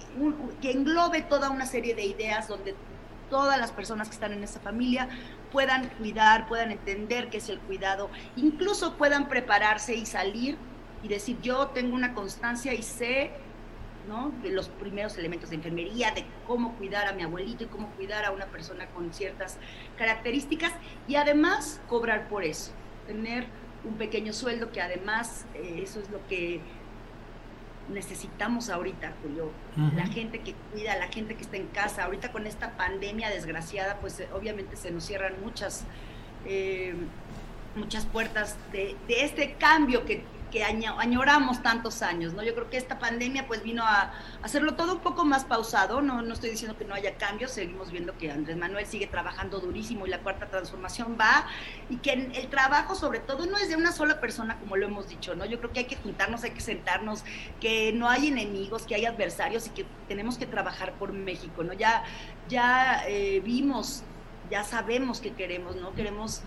que 0.61 0.71
englobe 0.71 1.21
toda 1.21 1.49
una 1.49 1.65
serie 1.65 1.95
de 1.95 2.05
ideas 2.05 2.47
donde 2.47 2.75
todas 3.29 3.57
las 3.57 3.71
personas 3.71 4.07
que 4.07 4.13
están 4.13 4.33
en 4.33 4.43
esa 4.43 4.59
familia 4.59 5.09
puedan 5.51 5.89
cuidar, 5.97 6.47
puedan 6.47 6.71
entender 6.71 7.29
qué 7.29 7.37
es 7.37 7.49
el 7.49 7.59
cuidado, 7.59 8.09
incluso 8.35 8.95
puedan 8.97 9.27
prepararse 9.27 9.95
y 9.95 10.05
salir 10.05 10.57
y 11.01 11.07
decir, 11.07 11.39
yo 11.41 11.67
tengo 11.67 11.95
una 11.95 12.13
constancia 12.13 12.73
y 12.73 12.83
sé 12.83 13.31
¿no? 14.07 14.31
de 14.43 14.51
los 14.51 14.69
primeros 14.69 15.17
elementos 15.17 15.49
de 15.49 15.57
enfermería, 15.57 16.11
de 16.11 16.25
cómo 16.47 16.75
cuidar 16.75 17.07
a 17.07 17.13
mi 17.13 17.23
abuelito 17.23 17.63
y 17.63 17.67
cómo 17.67 17.89
cuidar 17.91 18.25
a 18.25 18.31
una 18.31 18.45
persona 18.45 18.87
con 18.87 19.13
ciertas 19.13 19.57
características 19.97 20.73
y 21.07 21.15
además 21.15 21.81
cobrar 21.87 22.27
por 22.27 22.43
eso, 22.43 22.71
tener 23.07 23.45
un 23.83 23.95
pequeño 23.95 24.33
sueldo 24.33 24.71
que 24.71 24.81
además 24.81 25.45
eh, 25.53 25.81
eso 25.83 25.99
es 25.99 26.09
lo 26.09 26.25
que 26.27 26.61
necesitamos 27.89 28.69
ahorita, 28.69 29.13
Julio. 29.21 29.51
La 29.95 30.07
gente 30.07 30.39
que 30.39 30.53
cuida, 30.71 30.95
la 30.97 31.07
gente 31.07 31.35
que 31.35 31.43
está 31.43 31.57
en 31.57 31.67
casa. 31.67 32.05
Ahorita 32.05 32.31
con 32.31 32.47
esta 32.47 32.75
pandemia 32.77 33.29
desgraciada, 33.29 33.99
pues 33.99 34.19
eh, 34.19 34.27
obviamente 34.33 34.75
se 34.75 34.91
nos 34.91 35.05
cierran 35.05 35.33
muchas, 35.43 35.85
eh, 36.45 36.95
muchas 37.75 38.05
puertas 38.05 38.57
de, 38.71 38.95
de, 39.07 39.23
este 39.23 39.53
cambio 39.53 40.05
que 40.05 40.23
añoramos 40.63 41.61
tantos 41.61 42.01
años, 42.01 42.33
¿no? 42.33 42.43
Yo 42.43 42.53
creo 42.53 42.69
que 42.69 42.77
esta 42.77 42.99
pandemia 42.99 43.47
pues 43.47 43.63
vino 43.63 43.83
a 43.83 44.13
hacerlo 44.41 44.75
todo 44.75 44.93
un 44.93 44.99
poco 44.99 45.25
más 45.25 45.45
pausado, 45.45 46.01
no, 46.01 46.21
no 46.21 46.33
estoy 46.33 46.51
diciendo 46.51 46.77
que 46.77 46.85
no 46.85 46.93
haya 46.93 47.15
cambios, 47.17 47.51
seguimos 47.51 47.91
viendo 47.91 48.17
que 48.17 48.31
Andrés 48.31 48.57
Manuel 48.57 48.85
sigue 48.85 49.07
trabajando 49.07 49.59
durísimo 49.59 50.05
y 50.05 50.09
la 50.09 50.19
cuarta 50.19 50.47
transformación 50.47 51.17
va, 51.19 51.47
y 51.89 51.97
que 51.97 52.13
el 52.13 52.47
trabajo 52.47 52.95
sobre 52.95 53.19
todo 53.19 53.45
no 53.45 53.57
es 53.57 53.69
de 53.69 53.75
una 53.75 53.91
sola 53.91 54.19
persona 54.19 54.57
como 54.59 54.77
lo 54.77 54.85
hemos 54.85 55.09
dicho, 55.09 55.35
¿no? 55.35 55.45
Yo 55.45 55.59
creo 55.59 55.71
que 55.71 55.79
hay 55.79 55.85
que 55.85 55.95
juntarnos, 55.95 56.43
hay 56.43 56.51
que 56.51 56.61
sentarnos, 56.61 57.23
que 57.59 57.91
no 57.93 58.09
hay 58.09 58.27
enemigos, 58.27 58.83
que 58.83 58.95
hay 58.95 59.05
adversarios 59.05 59.67
y 59.67 59.69
que 59.71 59.85
tenemos 60.07 60.37
que 60.37 60.45
trabajar 60.45 60.93
por 60.93 61.13
México, 61.13 61.63
¿no? 61.63 61.73
Ya, 61.73 62.03
ya 62.47 63.03
eh, 63.07 63.41
vimos, 63.43 64.03
ya 64.49 64.63
sabemos 64.63 65.19
que 65.19 65.33
queremos, 65.33 65.75
¿no? 65.75 65.93
Queremos 65.93 66.41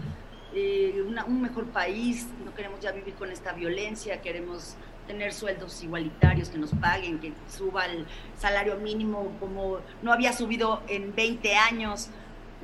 eh, 0.55 1.05
un 1.27 1.43
mejor 1.43 1.67
país, 1.67 2.27
no 2.45 2.55
queremos 2.55 2.81
ya 2.81 2.93
vivir 2.93 3.15
con 3.15 3.31
esta 3.31 3.53
violencia, 3.53 4.21
queremos 4.21 4.77
tener 5.07 5.33
sueldos 5.33 5.83
igualitarios, 5.83 6.51
que 6.51 6.59
nos 6.59 6.71
paguen, 6.71 7.19
que 7.19 7.33
suba 7.51 7.87
el 7.87 8.07
salario 8.39 8.77
mínimo 8.77 9.33
como 9.41 9.79
no 10.03 10.13
había 10.13 10.33
subido 10.33 10.83
en 10.87 11.15
20 11.15 11.57
años, 11.57 12.09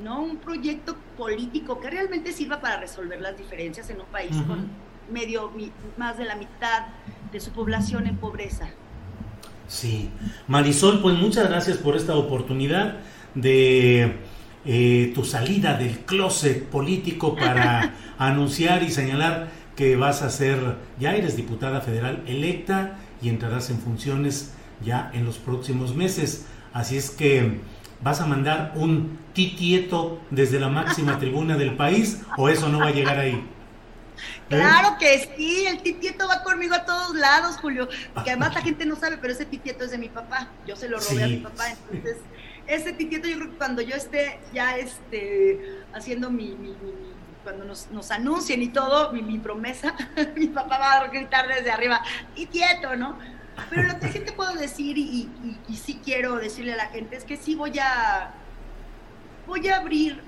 ¿no? 0.03 0.23
Un 0.23 0.37
proyecto 0.37 0.97
político 1.17 1.81
que 1.81 1.91
realmente 1.91 2.33
sirva 2.33 2.61
para 2.61 2.79
resolver 2.79 3.21
las 3.21 3.37
diferencias 3.37 3.89
en 3.91 4.01
un 4.01 4.07
país 4.07 4.37
con 4.47 4.69
medio, 5.11 5.51
más 5.97 6.19
de 6.19 6.25
la 6.25 6.37
mitad 6.37 6.87
de 7.33 7.41
su 7.41 7.51
población 7.51 8.07
en 8.07 8.17
pobreza. 8.17 8.69
Sí. 9.67 10.11
Marisol, 10.47 11.01
pues 11.01 11.17
muchas 11.17 11.49
gracias 11.49 11.79
por 11.79 11.97
esta 11.97 12.15
oportunidad 12.15 12.99
de 13.35 14.17
eh, 14.67 15.13
tu 15.15 15.25
salida 15.25 15.75
del 15.75 16.01
closet 16.01 16.65
político 16.65 17.37
para 17.37 17.95
anunciar 18.19 18.83
y 18.83 18.91
señalar 18.91 19.49
que 19.77 19.97
vas 19.97 20.23
a 20.23 20.31
ser, 20.31 20.77
ya 20.99 21.15
eres 21.15 21.37
diputada 21.37 21.81
federal 21.81 22.23
electa 22.27 22.97
y 23.21 23.29
entrarás 23.29 23.71
en 23.71 23.79
funciones 23.79 24.53
ya 24.85 25.11
en 25.13 25.25
los 25.25 25.39
próximos 25.39 25.95
meses. 25.95 26.47
Así 26.73 26.97
es 26.97 27.11
que 27.11 27.61
vas 28.03 28.21
a 28.21 28.27
mandar 28.27 28.73
un 28.77 29.19
titieto 29.33 30.21
desde 30.31 30.61
la 30.61 30.69
máxima 30.69 31.19
tribuna 31.21 31.57
del 31.57 31.77
país 31.77 32.23
o 32.37 32.49
eso 32.49 32.69
no 32.69 32.79
va 32.79 32.89
a 32.89 32.93
llegar 32.93 33.19
ahí. 33.19 33.35
¿Eh? 34.51 34.57
Claro 34.57 34.97
que 34.99 35.31
sí, 35.37 35.67
el 35.67 35.83
titieto 35.83 36.29
va 36.29 36.43
conmigo 36.43 36.75
a 36.75 36.85
todos 36.85 37.17
lados, 37.17 37.57
Julio. 37.57 37.89
Que 38.25 38.31
además 38.31 38.55
la 38.55 38.61
gente 38.63 38.87
no 38.87 38.97
sabe, 38.97 39.19
pero 39.19 39.33
ese 39.33 39.45
titieto 39.45 39.85
es 39.85 39.91
de 39.91 39.99
mi 39.99 40.09
papá. 40.09 40.49
Yo 40.67 40.77
se 40.77 40.89
lo 40.89 40.99
robé 40.99 41.25
a 41.25 41.29
mi 41.29 41.37
papá, 41.39 41.71
entonces 41.71 42.19
ese 42.67 42.93
titieto 42.93 43.29
yo 43.29 43.37
creo 43.37 43.51
que 43.51 43.57
cuando 43.57 43.83
yo 43.83 43.95
esté 43.97 44.39
ya 44.53 44.77
este, 44.79 45.83
haciendo 45.93 46.31
mi, 46.31 46.57
cuando 47.43 47.65
nos, 47.65 47.91
nos, 47.91 48.11
anuncien 48.11 48.63
y 48.63 48.69
todo, 48.69 49.13
mi, 49.13 49.39
promesa, 49.39 49.95
mi 50.37 50.47
papá 50.47 50.79
va 50.79 50.93
a 50.93 51.09
gritar 51.09 51.47
desde 51.47 51.71
arriba, 51.71 52.03
titieto, 52.35 52.97
¿no? 52.97 53.19
Pero 53.71 53.85
lo 53.85 54.01
que 54.01 54.09
sí 54.09 54.21
te 54.21 54.33
puedo 54.33 54.53
decir 54.55 54.99
y, 54.99 55.31
y, 55.69 55.77
sí 55.77 56.01
quiero 56.05 56.37
decirle 56.37 56.73
a 56.73 56.77
la 56.77 56.87
gente 56.87 57.17
es 57.17 57.25
que 57.25 57.37
sí 57.37 57.55
voy 57.55 57.79
a, 57.79 58.35
voy 59.47 59.69
a 59.69 59.77
abrir 59.77 60.21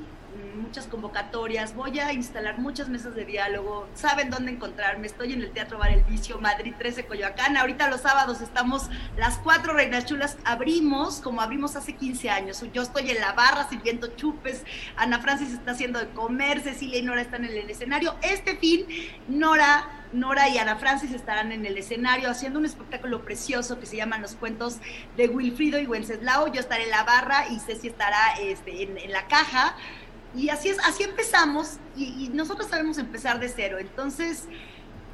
muchas 0.56 0.86
convocatorias, 0.86 1.74
voy 1.74 1.98
a 1.98 2.12
instalar 2.12 2.58
muchas 2.58 2.88
mesas 2.88 3.14
de 3.14 3.24
diálogo, 3.24 3.88
saben 3.94 4.30
dónde 4.30 4.52
encontrarme, 4.52 5.06
estoy 5.06 5.32
en 5.32 5.42
el 5.42 5.50
Teatro 5.50 5.78
Bar 5.78 5.90
El 5.90 6.04
Vicio, 6.04 6.38
Madrid 6.38 6.74
13, 6.78 7.06
Coyoacán, 7.06 7.56
ahorita 7.56 7.88
los 7.88 8.00
sábados 8.00 8.40
estamos 8.40 8.88
las 9.16 9.38
cuatro 9.38 9.74
reinas 9.74 10.06
chulas, 10.06 10.38
abrimos 10.44 11.20
como 11.20 11.40
abrimos 11.40 11.76
hace 11.76 11.94
15 11.94 12.30
años, 12.30 12.64
yo 12.72 12.82
estoy 12.82 13.10
en 13.10 13.20
la 13.20 13.32
barra 13.32 13.68
sirviendo 13.68 14.08
chupes, 14.16 14.64
Ana 14.96 15.20
Francis 15.20 15.52
está 15.52 15.72
haciendo 15.72 15.98
de 15.98 16.08
comer, 16.10 16.60
Cecilia 16.60 16.98
y 16.98 17.02
Nora 17.02 17.22
están 17.22 17.44
en 17.44 17.56
el 17.56 17.70
escenario, 17.70 18.14
este 18.22 18.56
fin 18.56 18.86
Nora 19.28 19.96
Nora 20.12 20.48
y 20.48 20.58
Ana 20.58 20.76
Francis 20.76 21.12
estarán 21.12 21.52
en 21.52 21.66
el 21.66 21.76
escenario 21.76 22.30
haciendo 22.30 22.58
un 22.58 22.64
espectáculo 22.64 23.24
precioso 23.24 23.78
que 23.78 23.86
se 23.86 23.96
llama 23.96 24.18
Los 24.18 24.34
Cuentos 24.34 24.78
de 25.16 25.28
Wilfrido 25.28 25.78
y 25.78 25.86
Wenceslao. 25.86 26.52
Yo 26.52 26.60
estaré 26.60 26.84
en 26.84 26.90
la 26.90 27.04
barra 27.04 27.48
y 27.48 27.58
Ceci 27.58 27.88
estará 27.88 28.34
este, 28.40 28.82
en, 28.82 29.12
la 29.12 29.26
caja. 29.26 29.76
Y 30.36 30.50
así 30.50 30.68
es, 30.68 30.78
así 30.80 31.02
empezamos 31.02 31.78
y, 31.96 32.28
nosotros 32.32 32.68
sabemos 32.68 32.98
empezar 32.98 33.40
de 33.40 33.48
cero. 33.48 33.78
Entonces, 33.78 34.46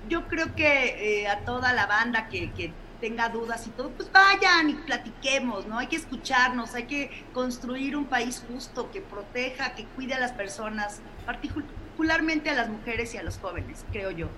yo 0.08 0.26
creo 0.26 0.54
que 0.54 1.22
eh, 1.22 1.28
a 1.28 1.44
toda 1.44 1.72
la 1.72 1.86
banda 1.86 2.28
que, 2.28 2.72
tenga 3.00 3.28
dudas 3.30 3.66
y 3.66 3.70
todo, 3.70 3.90
pues 3.90 4.12
vayan 4.12 4.70
y 4.70 4.74
platiquemos, 4.74 5.66
¿no? 5.66 5.76
Hay 5.76 5.88
que 5.88 5.96
escucharnos, 5.96 6.76
hay 6.76 6.84
que 6.84 7.10
construir 7.32 7.96
un 7.96 8.04
país 8.04 8.44
justo 8.46 8.92
que 8.92 9.00
proteja, 9.00 9.74
que 9.74 9.86
cuide 9.86 10.14
a 10.14 10.20
las 10.20 10.30
personas, 10.30 11.00
particularmente 11.26 12.48
a 12.50 12.54
las 12.54 12.68
mujeres 12.68 13.12
y 13.14 13.16
a 13.18 13.24
los 13.24 13.38
jóvenes, 13.38 13.84
creo 13.90 14.12
yo 14.12 14.28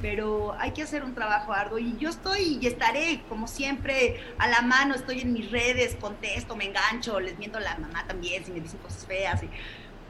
pero 0.00 0.54
hay 0.58 0.72
que 0.72 0.82
hacer 0.82 1.02
un 1.04 1.14
trabajo 1.14 1.52
arduo 1.52 1.78
y 1.78 1.96
yo 1.96 2.10
estoy 2.10 2.58
y 2.60 2.66
estaré 2.66 3.22
como 3.28 3.46
siempre 3.46 4.20
a 4.38 4.48
la 4.48 4.60
mano, 4.60 4.94
estoy 4.94 5.20
en 5.20 5.32
mis 5.32 5.50
redes, 5.50 5.96
contesto, 5.96 6.56
me 6.56 6.66
engancho, 6.66 7.20
les 7.20 7.38
miento 7.38 7.58
a 7.58 7.62
la 7.62 7.78
mamá 7.78 8.06
también 8.06 8.44
si 8.44 8.52
me 8.52 8.60
dicen 8.60 8.78
cosas 8.80 9.06
feas 9.06 9.42
y 9.42 9.48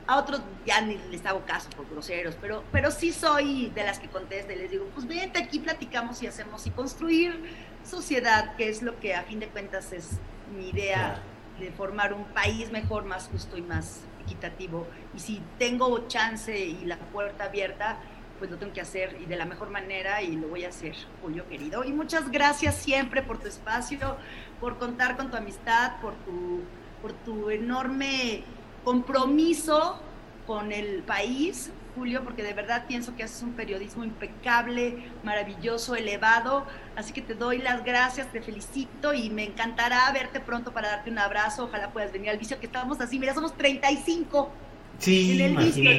a 0.06 0.18
otros 0.18 0.42
ya 0.66 0.80
ni 0.80 0.98
les 1.10 1.24
hago 1.24 1.44
caso 1.46 1.70
por 1.70 1.88
groseros, 1.88 2.36
pero, 2.40 2.64
pero 2.72 2.90
sí 2.90 3.12
soy 3.12 3.70
de 3.70 3.84
las 3.84 3.98
que 3.98 4.08
contesto 4.08 4.52
y 4.52 4.56
les 4.56 4.70
digo, 4.70 4.86
pues 4.94 5.06
vente 5.06 5.38
aquí, 5.38 5.58
platicamos 5.58 6.22
y 6.22 6.26
hacemos 6.26 6.66
y 6.66 6.70
construir 6.70 7.40
sociedad, 7.84 8.54
que 8.56 8.68
es 8.68 8.82
lo 8.82 8.98
que 9.00 9.14
a 9.14 9.22
fin 9.22 9.40
de 9.40 9.48
cuentas 9.48 9.92
es 9.92 10.18
mi 10.56 10.68
idea 10.68 11.22
de 11.58 11.70
formar 11.70 12.12
un 12.12 12.24
país 12.24 12.70
mejor, 12.70 13.04
más 13.04 13.28
justo 13.28 13.56
y 13.56 13.62
más 13.62 14.00
equitativo. 14.24 14.86
Y 15.14 15.20
si 15.20 15.42
tengo 15.58 16.06
chance 16.08 16.58
y 16.58 16.84
la 16.84 16.98
puerta 16.98 17.44
abierta, 17.44 17.98
pues 18.38 18.50
lo 18.50 18.58
tengo 18.58 18.72
que 18.72 18.80
hacer 18.80 19.16
y 19.20 19.26
de 19.26 19.36
la 19.36 19.44
mejor 19.44 19.70
manera 19.70 20.22
y 20.22 20.36
lo 20.36 20.48
voy 20.48 20.64
a 20.64 20.68
hacer, 20.68 20.94
Julio 21.22 21.48
querido. 21.48 21.84
Y 21.84 21.92
muchas 21.92 22.30
gracias 22.30 22.74
siempre 22.74 23.22
por 23.22 23.38
tu 23.38 23.46
espacio, 23.46 24.16
por 24.60 24.78
contar 24.78 25.16
con 25.16 25.30
tu 25.30 25.36
amistad, 25.36 26.00
por 26.00 26.14
tu, 26.24 26.62
por 27.00 27.12
tu 27.12 27.50
enorme 27.50 28.42
compromiso 28.84 29.98
con 30.46 30.72
el 30.72 31.02
país, 31.02 31.70
Julio, 31.94 32.22
porque 32.22 32.42
de 32.42 32.52
verdad 32.52 32.84
pienso 32.86 33.14
que 33.16 33.22
haces 33.22 33.42
un 33.42 33.52
periodismo 33.52 34.04
impecable, 34.04 35.04
maravilloso, 35.22 35.94
elevado. 35.94 36.66
Así 36.96 37.12
que 37.12 37.22
te 37.22 37.34
doy 37.34 37.58
las 37.58 37.84
gracias, 37.84 38.30
te 38.30 38.42
felicito 38.42 39.14
y 39.14 39.30
me 39.30 39.44
encantará 39.44 40.10
verte 40.12 40.40
pronto 40.40 40.72
para 40.72 40.88
darte 40.88 41.10
un 41.10 41.18
abrazo. 41.18 41.64
Ojalá 41.64 41.90
puedas 41.92 42.12
venir 42.12 42.30
al 42.30 42.38
vicio, 42.38 42.60
que 42.60 42.66
estamos 42.66 43.00
así. 43.00 43.18
Mira, 43.18 43.32
somos 43.32 43.56
35 43.56 44.50
sí, 44.98 45.40
en 45.40 45.58
el 45.58 45.64
vicio 45.64 45.90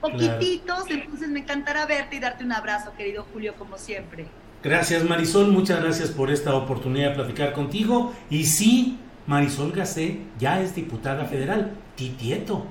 poquititos, 0.00 0.90
entonces 0.90 1.28
me 1.28 1.40
encantará 1.40 1.86
verte 1.86 2.16
y 2.16 2.20
darte 2.20 2.44
un 2.44 2.52
abrazo, 2.52 2.92
querido 2.96 3.26
Julio, 3.32 3.54
como 3.58 3.78
siempre. 3.78 4.26
Gracias 4.62 5.04
Marisol, 5.04 5.48
muchas 5.48 5.82
gracias 5.82 6.10
por 6.10 6.30
esta 6.30 6.54
oportunidad 6.54 7.10
de 7.10 7.14
platicar 7.16 7.52
contigo. 7.52 8.12
Y 8.30 8.44
sí, 8.44 8.98
Marisol 9.26 9.72
Gacé 9.72 10.20
ya 10.38 10.60
es 10.60 10.74
diputada 10.74 11.24
federal, 11.24 11.72
titieto. 11.96 12.66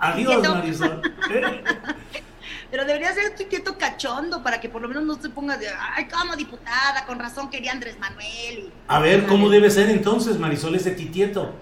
Adiós 0.00 0.46
Marisol. 0.48 1.02
Pero 2.70 2.84
debería 2.84 3.14
ser 3.14 3.34
titieto 3.34 3.78
cachondo 3.78 4.42
para 4.42 4.60
que 4.60 4.68
por 4.68 4.82
lo 4.82 4.88
menos 4.88 5.02
no 5.04 5.14
se 5.14 5.30
ponga 5.30 5.56
de, 5.56 5.68
ay, 5.68 6.06
como 6.06 6.36
diputada, 6.36 7.06
con 7.06 7.18
razón 7.18 7.48
quería 7.48 7.72
Andrés 7.72 7.98
Manuel. 7.98 8.70
A 8.88 8.98
ver, 8.98 9.26
¿cómo 9.26 9.48
debe 9.48 9.70
ser 9.70 9.88
entonces 9.88 10.38
Marisol 10.38 10.74
ese 10.74 10.90
titieto? 10.90 11.54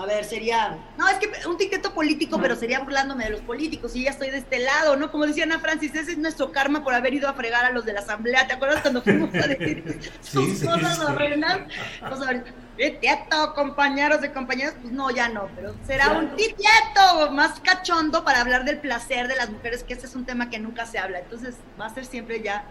A 0.00 0.06
ver, 0.06 0.24
sería, 0.24 0.78
no, 0.96 1.08
es 1.08 1.18
que 1.18 1.30
un 1.46 1.58
tiqueto 1.58 1.92
político, 1.92 2.40
pero 2.40 2.56
sería 2.56 2.80
burlándome 2.80 3.24
de 3.24 3.30
los 3.30 3.40
políticos 3.40 3.94
y 3.94 4.04
ya 4.04 4.10
estoy 4.10 4.30
de 4.30 4.38
este 4.38 4.58
lado, 4.58 4.96
¿no? 4.96 5.10
Como 5.10 5.26
decía 5.26 5.44
Ana 5.44 5.58
Francis, 5.58 5.94
ese 5.94 6.12
es 6.12 6.18
nuestro 6.18 6.52
karma 6.52 6.82
por 6.82 6.94
haber 6.94 7.12
ido 7.14 7.28
a 7.28 7.34
fregar 7.34 7.64
a 7.64 7.70
los 7.70 7.84
de 7.84 7.92
la 7.92 8.00
asamblea, 8.00 8.46
¿te 8.46 8.54
acuerdas 8.54 8.80
cuando 8.80 9.02
fuimos 9.02 9.34
a 9.34 9.46
decir 9.46 10.00
sus 10.22 10.62
cosas 10.62 10.96
sí, 10.96 11.04
horrendas? 11.04 11.60
Vamos 12.00 12.22
a 12.22 12.32
ver, 12.32 12.44
tieto, 13.00 13.54
compañeros 13.54 14.20
de 14.22 14.32
compañeras, 14.32 14.74
pues 14.80 14.92
no, 14.92 15.10
ya 15.10 15.28
no, 15.28 15.48
pero 15.54 15.74
será 15.86 16.12
un 16.12 16.34
tieto 16.34 17.30
más 17.32 17.60
cachondo 17.60 18.24
para 18.24 18.40
hablar 18.40 18.64
del 18.64 18.78
placer 18.78 19.28
de 19.28 19.36
las 19.36 19.50
mujeres, 19.50 19.84
que 19.84 19.92
ese 19.92 20.06
es 20.06 20.14
un 20.14 20.24
tema 20.24 20.48
que 20.48 20.58
nunca 20.58 20.86
se 20.86 20.98
habla, 20.98 21.18
entonces 21.18 21.56
va 21.78 21.86
a 21.86 21.94
ser 21.94 22.06
siempre 22.06 22.42
ya 22.42 22.64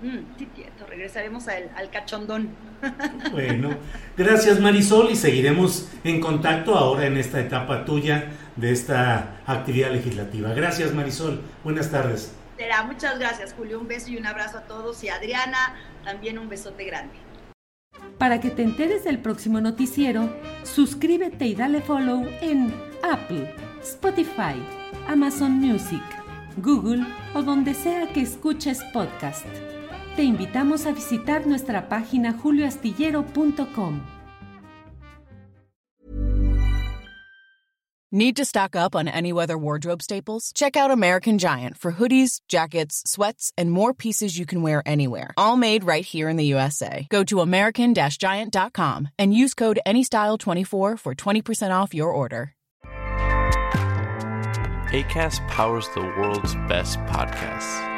Mm, 0.00 0.36
tieto, 0.36 0.86
regresaremos 0.86 1.48
al, 1.48 1.70
al, 1.76 1.90
cachondón. 1.90 2.50
Bueno, 3.32 3.70
gracias 4.16 4.60
Marisol 4.60 5.10
y 5.10 5.16
seguiremos 5.16 5.88
en 6.04 6.20
contacto 6.20 6.76
ahora 6.76 7.06
en 7.06 7.16
esta 7.16 7.40
etapa 7.40 7.84
tuya 7.84 8.30
de 8.54 8.70
esta 8.70 9.40
actividad 9.46 9.90
legislativa. 9.90 10.52
Gracias 10.54 10.94
Marisol, 10.94 11.42
buenas 11.64 11.90
tardes. 11.90 12.32
Será, 12.56 12.84
muchas 12.84 13.18
gracias 13.18 13.54
Julio, 13.54 13.80
un 13.80 13.88
beso 13.88 14.10
y 14.10 14.16
un 14.16 14.26
abrazo 14.26 14.58
a 14.58 14.62
todos 14.62 15.02
y 15.02 15.08
Adriana, 15.08 15.74
también 16.04 16.38
un 16.38 16.48
besote 16.48 16.84
grande. 16.84 17.14
Para 18.18 18.40
que 18.40 18.50
te 18.50 18.62
enteres 18.62 19.02
del 19.02 19.18
próximo 19.18 19.60
noticiero, 19.60 20.32
suscríbete 20.62 21.46
y 21.46 21.56
dale 21.56 21.80
follow 21.80 22.24
en 22.40 22.72
Apple, 23.02 23.52
Spotify, 23.82 24.54
Amazon 25.08 25.52
Music, 25.52 26.02
Google 26.58 27.04
o 27.34 27.42
donde 27.42 27.74
sea 27.74 28.06
que 28.12 28.20
escuches 28.20 28.82
podcast 28.92 29.46
te 30.18 30.24
invitamos 30.24 30.84
a 30.84 30.90
visitar 30.90 31.46
nuestra 31.46 31.88
página 31.88 32.32
julioastillero.com. 32.32 34.00
Need 38.10 38.34
to 38.34 38.44
stock 38.44 38.74
up 38.74 38.96
on 38.96 39.06
any 39.06 39.32
weather 39.32 39.56
wardrobe 39.56 40.02
staples? 40.02 40.50
Check 40.52 40.76
out 40.76 40.90
American 40.90 41.38
Giant 41.38 41.78
for 41.78 41.92
hoodies, 41.92 42.40
jackets, 42.48 43.04
sweats, 43.06 43.52
and 43.56 43.70
more 43.70 43.94
pieces 43.94 44.36
you 44.36 44.44
can 44.44 44.60
wear 44.60 44.82
anywhere. 44.84 45.34
All 45.36 45.56
made 45.56 45.84
right 45.84 46.04
here 46.04 46.28
in 46.28 46.36
the 46.36 46.46
USA. 46.46 47.06
Go 47.10 47.22
to 47.22 47.40
American 47.40 47.94
Giant.com 47.94 49.10
and 49.20 49.32
use 49.32 49.54
code 49.54 49.78
ANYSTYLE24 49.86 50.98
for 50.98 51.14
20% 51.14 51.70
off 51.70 51.94
your 51.94 52.10
order. 52.10 52.56
ACAST 54.90 55.46
powers 55.46 55.88
the 55.94 56.00
world's 56.00 56.56
best 56.66 56.98
podcasts. 57.00 57.97